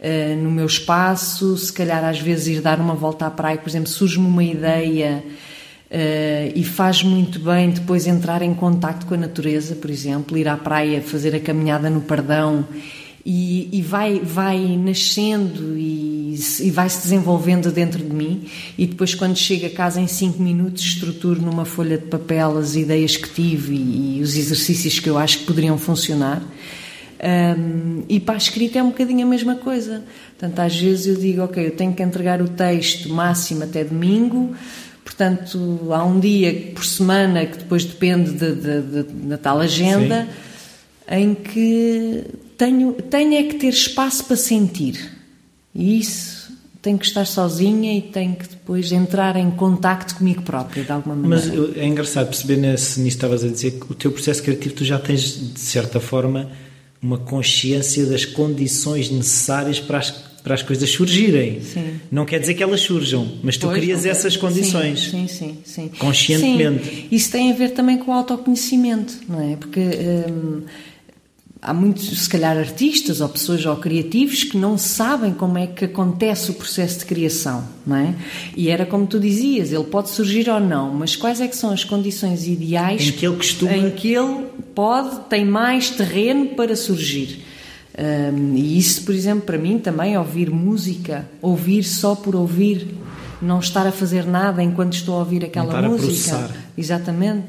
[0.00, 3.68] uh, no meu espaço, se calhar às vezes ir dar uma volta à praia, por
[3.68, 9.18] exemplo, surge-me uma ideia uh, e faz muito bem depois entrar em contacto com a
[9.18, 12.66] natureza, por exemplo, ir à praia, fazer a caminhada no Pardão
[13.24, 18.46] e, e vai, vai nascendo e, e, vai se desenvolvendo dentro de mim.
[18.78, 22.74] E depois quando chego a casa em 5 minutos estruturo numa folha de papel as
[22.76, 26.42] ideias que tive e, e os exercícios que eu acho que poderiam funcionar.
[27.22, 30.02] Um, e para a escrita é um bocadinho a mesma coisa.
[30.38, 34.54] Portanto às vezes eu digo ok, eu tenho que entregar o texto máximo até domingo.
[35.04, 40.26] Portanto há um dia por semana que depois depende de, de, de, da tal agenda
[41.06, 41.16] Sim.
[41.16, 42.24] em que
[42.60, 45.12] tenho, tenho é que ter espaço para sentir.
[45.74, 46.52] E isso
[46.82, 51.16] tenho que estar sozinha e tenho que depois entrar em contacto comigo própria, de alguma
[51.16, 51.54] maneira.
[51.56, 54.98] Mas é engraçado perceber nisso estavas a dizer que o teu processo criativo tu já
[54.98, 56.50] tens, de certa forma,
[57.02, 61.62] uma consciência das condições necessárias para as, para as coisas surgirem.
[61.62, 61.98] Sim.
[62.10, 65.10] Não quer dizer que elas surjam, mas tu pois, crias essas condições.
[65.10, 65.88] Sim, sim, sim.
[65.98, 66.84] Conscientemente.
[66.84, 67.08] Sim.
[67.10, 69.56] Isso tem a ver também com o autoconhecimento, não é?
[69.56, 69.80] Porque.
[69.80, 70.62] Hum,
[71.62, 75.84] há muitos, se calhar, artistas ou pessoas ou criativos que não sabem como é que
[75.84, 78.14] acontece o processo de criação, não é?
[78.56, 81.70] E era como tu dizias, ele pode surgir ou não, mas quais é que são
[81.70, 83.76] as condições ideais em que ele costuma...
[83.76, 87.44] em que ele pode, tem mais terreno para surgir?
[87.98, 92.88] Um, e isso, por exemplo, para mim também, ouvir música, ouvir só por ouvir,
[93.42, 96.50] não estar a fazer nada enquanto estou a ouvir aquela música.
[96.78, 97.46] Exatamente.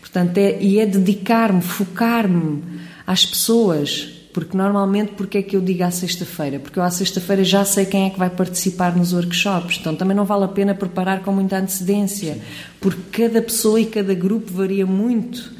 [0.00, 5.84] Portanto, é, e é dedicar-me, focar-me às pessoas Porque normalmente, porque é que eu digo
[5.84, 6.58] à sexta-feira?
[6.58, 10.16] Porque eu à sexta-feira já sei quem é que vai participar nos workshops, então também
[10.16, 12.38] não vale a pena preparar com muita antecedência,
[12.80, 15.52] porque cada pessoa e cada grupo varia muito.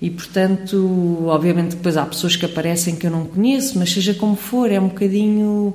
[0.00, 4.36] E portanto, obviamente, depois há pessoas que aparecem que eu não conheço, mas seja como
[4.36, 5.74] for, é um bocadinho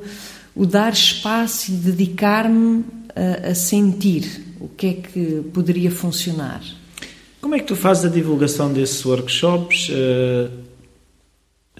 [0.55, 2.83] o dar espaço e dedicar-me
[3.15, 6.61] a, a sentir o que é que poderia funcionar.
[7.41, 9.89] Como é que tu fazes a divulgação desses workshops?
[9.89, 10.66] Uh, a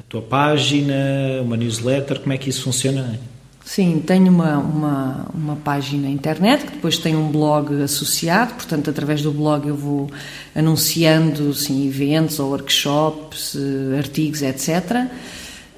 [0.10, 0.96] tua página,
[1.42, 3.20] uma newsletter, como é que isso funciona?
[3.68, 9.22] Sim, tenho uma, uma, uma página internet que depois tem um blog associado, portanto, através
[9.22, 10.10] do blog eu vou
[10.56, 15.08] anunciando sim, eventos ou workshops, eh, artigos, etc.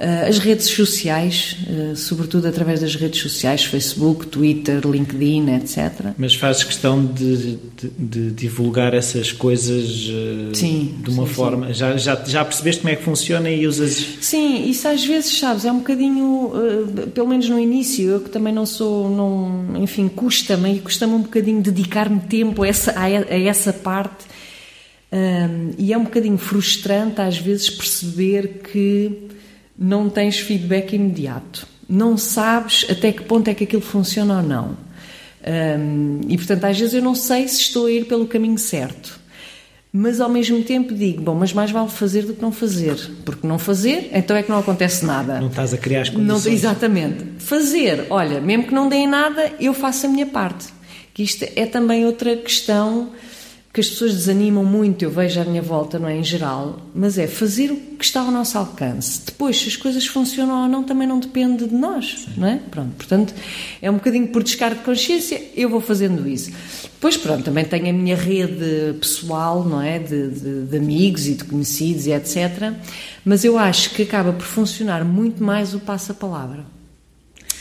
[0.01, 6.13] Eh, as redes sociais, eh, sobretudo através das redes sociais, Facebook, Twitter, LinkedIn, etc.
[6.17, 11.67] Mas fazes questão de, de, de divulgar essas coisas eh, sim, de uma sim, forma.
[11.67, 11.73] Sim.
[11.73, 13.91] Já, já, já percebeste como é que funciona e usas.
[14.21, 16.53] Sim, isso às vezes, sabes, é um bocadinho,
[17.13, 21.23] pelo menos no início, eu que também não sou, não, enfim, custa-me e custa-me um
[21.23, 24.29] bocadinho dedicar-me tempo a essa, a, essa parte.
[25.11, 29.27] Um, e é um bocadinho frustrante às vezes perceber que
[29.79, 31.65] não tens feedback imediato.
[31.87, 34.77] Não sabes até que ponto é que aquilo funciona ou não.
[36.27, 39.17] E portanto, às vezes eu não sei se estou a ir pelo caminho certo.
[39.91, 42.95] Mas ao mesmo tempo digo, bom, mas mais vale fazer do que não fazer.
[43.25, 45.39] Porque não fazer, então é que não acontece nada.
[45.39, 46.45] Não estás a criar as condições.
[46.45, 47.25] Não, exatamente.
[47.39, 50.67] Fazer, olha, mesmo que não deem nada, eu faço a minha parte.
[51.11, 53.09] Que isto é também outra questão
[53.71, 57.19] que as pessoas desanimam muito, eu vejo à minha volta, não é, em geral, mas
[57.19, 59.21] é fazer o que está ao nosso alcance.
[59.23, 62.39] Depois, se as coisas funcionam ou não, também não depende de nós, Sim.
[62.39, 62.59] não é?
[62.71, 63.33] Pronto, portanto,
[63.79, 66.51] é um bocadinho por descargo de consciência, eu vou fazendo isso.
[66.93, 71.35] Depois, pronto, também tenho a minha rede pessoal, não é, de, de, de amigos e
[71.35, 72.73] de conhecidos e etc.,
[73.23, 76.65] mas eu acho que acaba por funcionar muito mais o passa-palavra.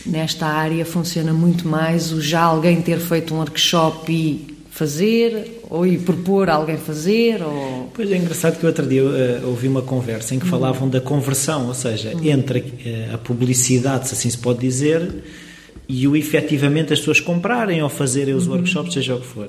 [0.07, 5.85] Nesta área funciona muito mais o já alguém ter feito um workshop e fazer ou
[5.85, 7.91] ir propor a alguém fazer ou...
[7.93, 10.91] Pois é engraçado que outro dia uh, ouvi uma conversa em que falavam hum.
[10.91, 12.21] da conversão, ou seja, hum.
[12.23, 15.11] entre uh, a publicidade, se assim se pode dizer,
[15.89, 18.55] e o efetivamente as pessoas comprarem ou fazerem os uhum.
[18.55, 19.49] workshops, seja o que for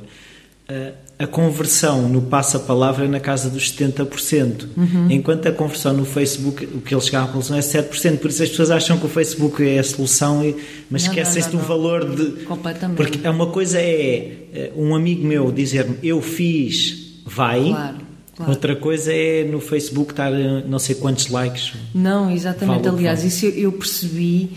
[1.20, 5.12] a conversão no passa-palavra é na casa dos 70%, uhum.
[5.12, 8.20] enquanto a conversão no Facebook, o que eles chegaram à conclusão é 7%.
[8.20, 10.42] Por isso as pessoas acham que o Facebook é a solução,
[10.90, 12.46] mas esquecem-se do valor de.
[12.46, 12.96] Completamente.
[12.96, 17.68] Porque é uma coisa é eh, um amigo meu dizer-me eu fiz, vai.
[17.68, 17.98] Claro.
[18.38, 18.52] Claro.
[18.54, 21.74] Outra coisa é no Facebook estar eh, não sei quantos likes.
[21.94, 22.84] Não, exatamente.
[22.84, 24.52] Vale Aliás, isso eu percebi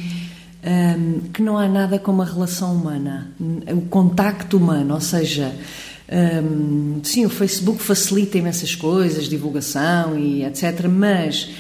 [0.65, 5.53] um, ehm, que não há nada como a relação humana, o contacto humano, ou seja,
[6.13, 10.87] um, sim, o Facebook facilita imensas coisas, divulgação e etc.
[10.89, 11.51] Mas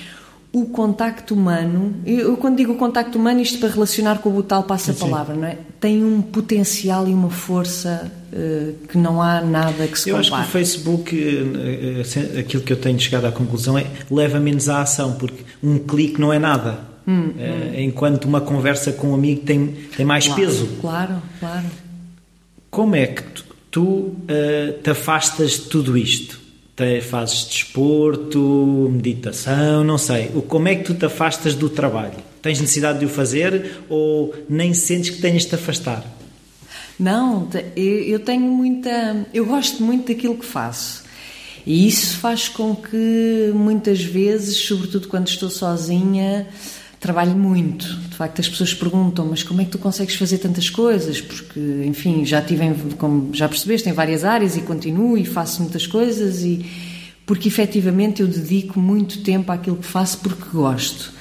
[0.52, 4.64] o contacto humano, eu quando digo o contacto humano, isto para relacionar com o tal
[4.64, 5.56] passa-palavra, não é?
[5.80, 10.34] Tem um potencial e uma força uh, que não há nada que se Eu compare.
[10.34, 14.68] acho que o Facebook, uh, aquilo que eu tenho chegado à conclusão é leva menos
[14.68, 16.80] à ação, porque um clique não é nada.
[17.08, 17.32] Hum, hum.
[17.74, 20.68] Enquanto uma conversa com um amigo tem, tem mais claro, peso.
[20.82, 21.66] Claro, claro.
[22.70, 24.14] Como é que tu, tu uh,
[24.82, 26.38] te afastas de tudo isto?
[26.76, 30.30] Te, fazes desporto, meditação, não sei.
[30.34, 32.18] O, como é que tu te afastas do trabalho?
[32.40, 36.04] Tens necessidade de o fazer ou nem sentes que tenhas de te afastar?
[36.98, 39.26] Não, eu tenho muita.
[39.32, 41.02] Eu gosto muito daquilo que faço.
[41.66, 46.46] E isso faz com que muitas vezes, sobretudo quando estou sozinha,
[47.02, 47.84] trabalho muito.
[47.84, 51.20] De facto, as pessoas perguntam, mas como é que tu consegues fazer tantas coisas?
[51.20, 52.64] Porque, enfim, já tive,
[52.96, 56.64] como já percebeste, em várias áreas e continuo e faço muitas coisas e
[57.26, 61.12] porque efetivamente eu dedico muito tempo àquilo que faço porque gosto.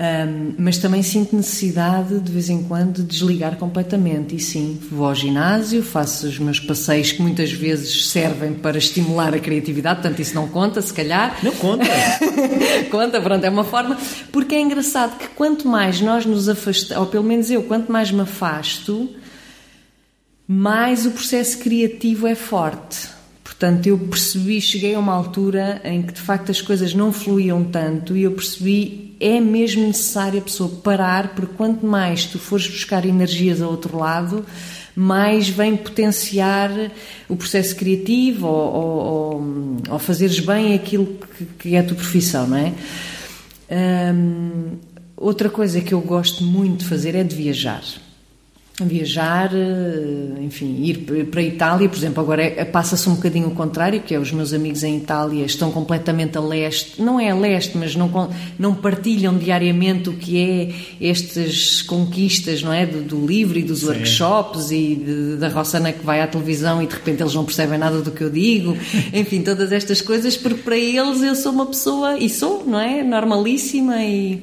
[0.00, 4.34] Um, mas também sinto necessidade de vez em quando de desligar completamente.
[4.34, 9.34] E sim, vou ao ginásio, faço os meus passeios que muitas vezes servem para estimular
[9.34, 11.38] a criatividade, portanto isso não conta, se calhar.
[11.42, 11.84] Não conta.
[12.90, 13.98] conta, pronto, é uma forma.
[14.32, 18.10] Porque é engraçado que quanto mais nós nos afastamos, ou pelo menos eu, quanto mais
[18.10, 19.10] me afasto,
[20.48, 23.19] mais o processo criativo é forte.
[23.60, 27.62] Portanto, eu percebi, cheguei a uma altura em que de facto as coisas não fluíam
[27.62, 32.66] tanto e eu percebi é mesmo necessário a pessoa parar, porque quanto mais tu fores
[32.66, 34.46] buscar energias ao outro lado,
[34.96, 36.70] mais vem potenciar
[37.28, 42.46] o processo criativo ou, ou, ou fazeres bem aquilo que, que, é a tua profissão,
[42.46, 42.72] não é?
[43.70, 44.78] Hum,
[45.14, 47.82] outra coisa que eu gosto muito de fazer é de viajar.
[48.86, 53.50] Viajar, eh, enfim, ir para a Itália, por exemplo, agora é, passa-se um bocadinho o
[53.52, 57.34] contrário, que é os meus amigos em Itália estão completamente a leste, não é a
[57.34, 63.26] leste, mas não, não partilham diariamente o que é estas conquistas, não é, do, do
[63.26, 63.88] livro e dos Sim.
[63.88, 67.78] workshops e de, da Rossana que vai à televisão e de repente eles não percebem
[67.78, 68.76] nada do que eu digo,
[69.12, 73.02] enfim, todas estas coisas, porque para eles eu sou uma pessoa, e sou, não é,
[73.02, 74.42] normalíssima e...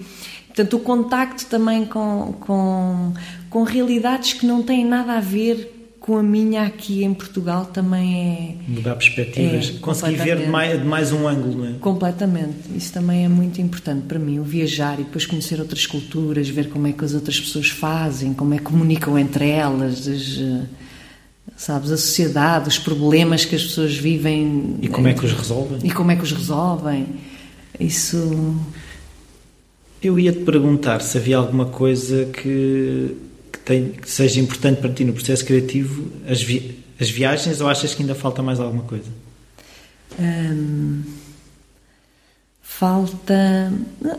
[0.57, 3.13] Portanto, o contacto também com, com,
[3.49, 5.77] com realidades que não têm nada a ver
[6.07, 8.71] com a minha aqui em Portugal também é.
[8.71, 11.73] Mudar perspectivas, é, conseguir ver de mais, de mais, um ângulo, não é?
[11.81, 12.55] Completamente.
[12.73, 16.69] Isso também é muito importante para mim, o viajar e depois conhecer outras culturas, ver
[16.69, 20.61] como é que as outras pessoas fazem, como é que comunicam entre elas, as, eh,
[21.57, 24.77] sabes, a sociedade, os problemas que as pessoas vivem.
[24.81, 25.79] E como é que os resolvem?
[25.83, 27.05] E como é que os resolvem.
[27.77, 28.55] Isso.
[30.01, 33.13] Eu ia te perguntar se havia alguma coisa que
[33.67, 37.93] tem, que seja importante para ti no processo criativo as, vi, as viagens ou achas
[37.93, 39.09] que ainda falta mais alguma coisa?
[40.17, 41.03] Hum,
[42.61, 43.73] falta.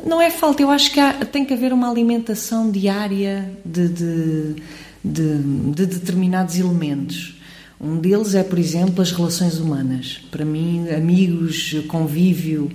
[0.05, 4.57] Não é falta, eu acho que há, tem que haver uma alimentação diária de, de,
[5.03, 5.38] de,
[5.72, 7.40] de determinados elementos.
[7.80, 10.20] Um deles é, por exemplo, as relações humanas.
[10.30, 12.70] Para mim, amigos, convívio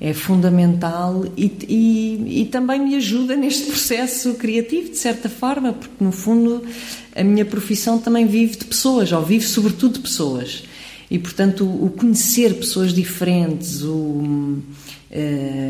[0.00, 6.04] é fundamental e, e, e, também me ajuda neste processo criativo, de certa forma, porque
[6.04, 6.62] no fundo
[7.14, 10.64] a minha profissão também vive de pessoas, ou vive sobretudo de pessoas.
[11.10, 14.60] E portanto o, conhecer pessoas diferentes, o uh,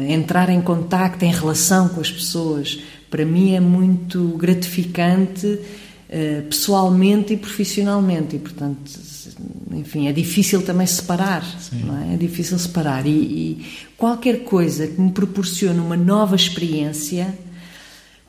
[0.09, 7.33] entrar em contacto, em relação com as pessoas, para mim é muito gratificante uh, pessoalmente
[7.35, 8.35] e profissionalmente.
[8.35, 8.91] E portanto
[9.73, 11.45] enfim, é difícil também separar,
[11.85, 12.15] não é?
[12.15, 13.07] É difícil separar.
[13.07, 13.67] E, e,
[13.97, 17.35] qualquer coisa que me proporcione uma nova experiência,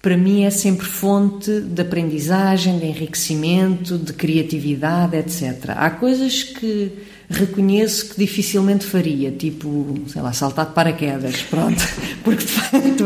[0.01, 5.71] para mim é sempre fonte de aprendizagem, de enriquecimento, de criatividade, etc.
[5.75, 6.91] Há coisas que
[7.29, 11.81] reconheço que dificilmente faria, tipo, sei lá, saltar de paraquedas, pronto,
[12.23, 13.03] porque de facto,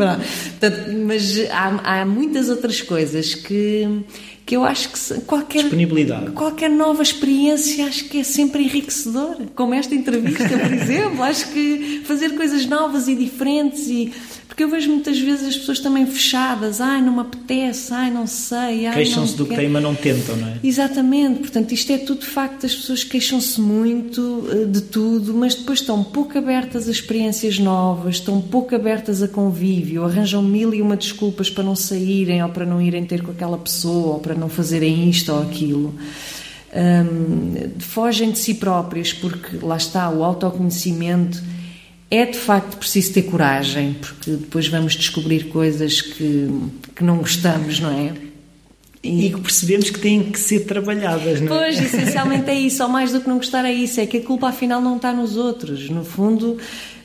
[1.06, 4.04] mas há, há muitas outras coisas que
[4.52, 6.32] que eu acho que qualquer disponibilidade.
[6.32, 9.36] qualquer nova experiência acho que é sempre enriquecedor.
[9.54, 14.12] Como esta entrevista por exemplo acho que fazer coisas novas e diferentes e
[14.52, 18.26] porque eu vejo muitas vezes as pessoas também fechadas, ai, não me apetece, ai, não
[18.26, 18.86] sei.
[18.92, 20.56] Queixam-se do que têm, mas não tentam, não é?
[20.62, 25.54] Exatamente, portanto, isto é tudo de facto, as pessoas queixam-se muito eh, de tudo, mas
[25.54, 30.82] depois estão pouco abertas a experiências novas, estão pouco abertas a convívio, arranjam mil e
[30.82, 34.34] uma desculpas para não saírem ou para não irem ter com aquela pessoa ou para
[34.34, 35.94] não fazerem isto ou aquilo.
[36.74, 41.42] Um, fogem de si próprias porque lá está o autoconhecimento
[42.12, 46.46] é de facto preciso ter coragem, porque depois vamos descobrir coisas que,
[46.94, 48.12] que não gostamos, não é?
[49.02, 51.58] E, que percebemos que têm que ser trabalhadas, não é?
[51.58, 54.20] Pois, essencialmente é isso, ou mais do que não gostar é isso, é que a
[54.20, 55.88] culpa afinal não está nos outros.
[55.88, 56.58] No fundo,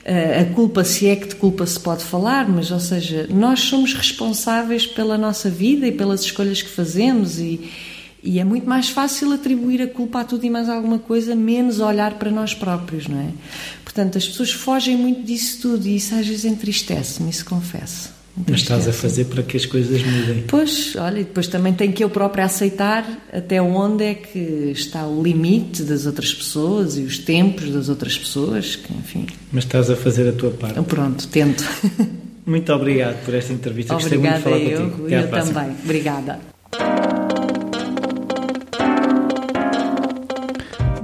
[0.04, 3.60] eh, a culpa, se é que de culpa se pode falar, mas, ou seja, nós
[3.60, 7.58] somos responsáveis pela nossa vida e pelas escolhas que fazemos e,
[8.22, 11.80] e é muito mais fácil atribuir a culpa a tudo e mais alguma coisa, menos
[11.80, 13.28] olhar para nós próprios, não é?
[13.84, 18.18] Portanto, as pessoas fogem muito disso tudo e isso às vezes entristece-me, isso confesso.
[18.46, 20.44] Mas estás a fazer para que as coisas mudem.
[20.46, 24.38] Pois, olha, e depois também tenho que eu própria aceitar até onde é que
[24.72, 29.26] está o limite das outras pessoas e os tempos das outras pessoas, que, enfim.
[29.50, 30.72] Mas estás a fazer a tua parte.
[30.72, 31.64] Então, pronto, tento.
[32.46, 33.94] Muito obrigado por esta entrevista.
[33.94, 35.06] Obrigada Gostei muito de falar eu, contigo.
[35.06, 35.76] Até eu também.
[35.84, 37.07] Obrigada.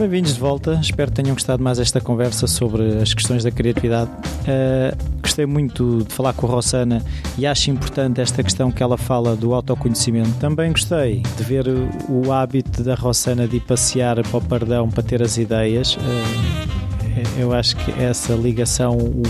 [0.05, 4.11] Bem-vindos de volta, espero que tenham gostado mais esta conversa sobre as questões da criatividade.
[4.11, 7.03] Uh, gostei muito de falar com a Rossana
[7.39, 10.29] e acho importante esta questão que ela fala do autoconhecimento.
[10.39, 11.65] Também gostei de ver
[12.07, 15.97] o hábito da Rossana de ir passear para o Pardão para ter as ideias.
[15.97, 19.23] Uh, eu acho que essa ligação, o,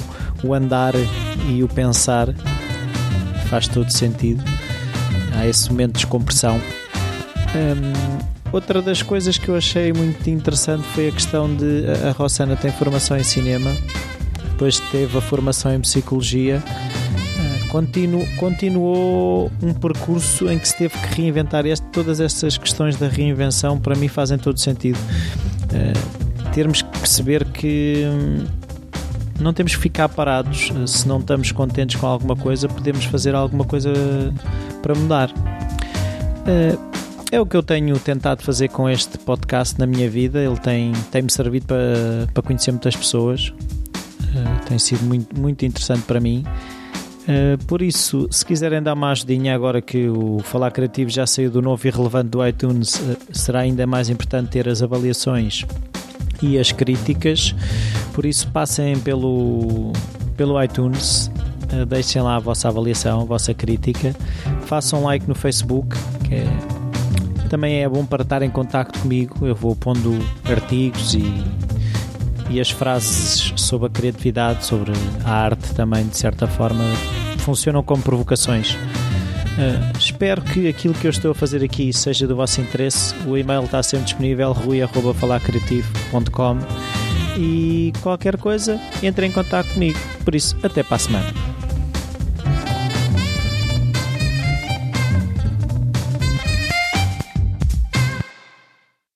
[0.44, 0.94] o andar
[1.48, 2.34] e o pensar,
[3.48, 4.42] faz todo sentido.
[5.36, 6.60] Há esse momento de descompressão.
[7.54, 12.56] Um, Outra das coisas que eu achei muito interessante foi a questão de a Rossana
[12.56, 13.70] tem formação em cinema,
[14.52, 20.96] depois teve a formação em psicologia, ah, Continu, continuou um percurso em que se teve
[20.96, 21.66] que reinventar.
[21.66, 24.96] Este, todas essas questões da reinvenção para mim fazem todo sentido.
[24.96, 28.46] Uh, termos que perceber que hum,
[29.40, 30.70] não temos que ficar parados.
[30.86, 33.92] Se não estamos contentes com alguma coisa, podemos fazer alguma coisa
[34.80, 35.32] para mudar.
[35.32, 36.93] Uh,
[37.34, 40.40] é o que eu tenho tentado fazer com este podcast na minha vida.
[40.40, 43.48] Ele tem, tem-me servido para, para conhecer muitas pessoas.
[43.48, 46.44] Uh, tem sido muito, muito interessante para mim.
[47.22, 51.50] Uh, por isso, se quiserem dar uma ajudinha agora que o Falar Criativo já saiu
[51.50, 55.66] do novo e relevante do iTunes, uh, será ainda mais importante ter as avaliações
[56.40, 57.52] e as críticas.
[58.12, 59.92] Por isso, passem pelo,
[60.36, 61.32] pelo iTunes,
[61.88, 64.14] deixem lá a vossa avaliação, a vossa crítica,
[64.66, 65.96] façam like no Facebook,
[66.28, 66.83] que é,
[67.54, 69.46] também é bom para estar em contato comigo.
[69.46, 71.22] Eu vou pondo artigos e
[72.50, 74.92] e as frases sobre a criatividade, sobre
[75.24, 76.84] a arte também, de certa forma,
[77.38, 78.74] funcionam como provocações.
[78.74, 83.14] Uh, espero que aquilo que eu estou a fazer aqui seja do vosso interesse.
[83.26, 86.58] O e-mail está sempre disponível, rui.falarcreativo.com
[87.38, 89.98] e qualquer coisa, entre em contato comigo.
[90.24, 91.53] Por isso, até para a semana.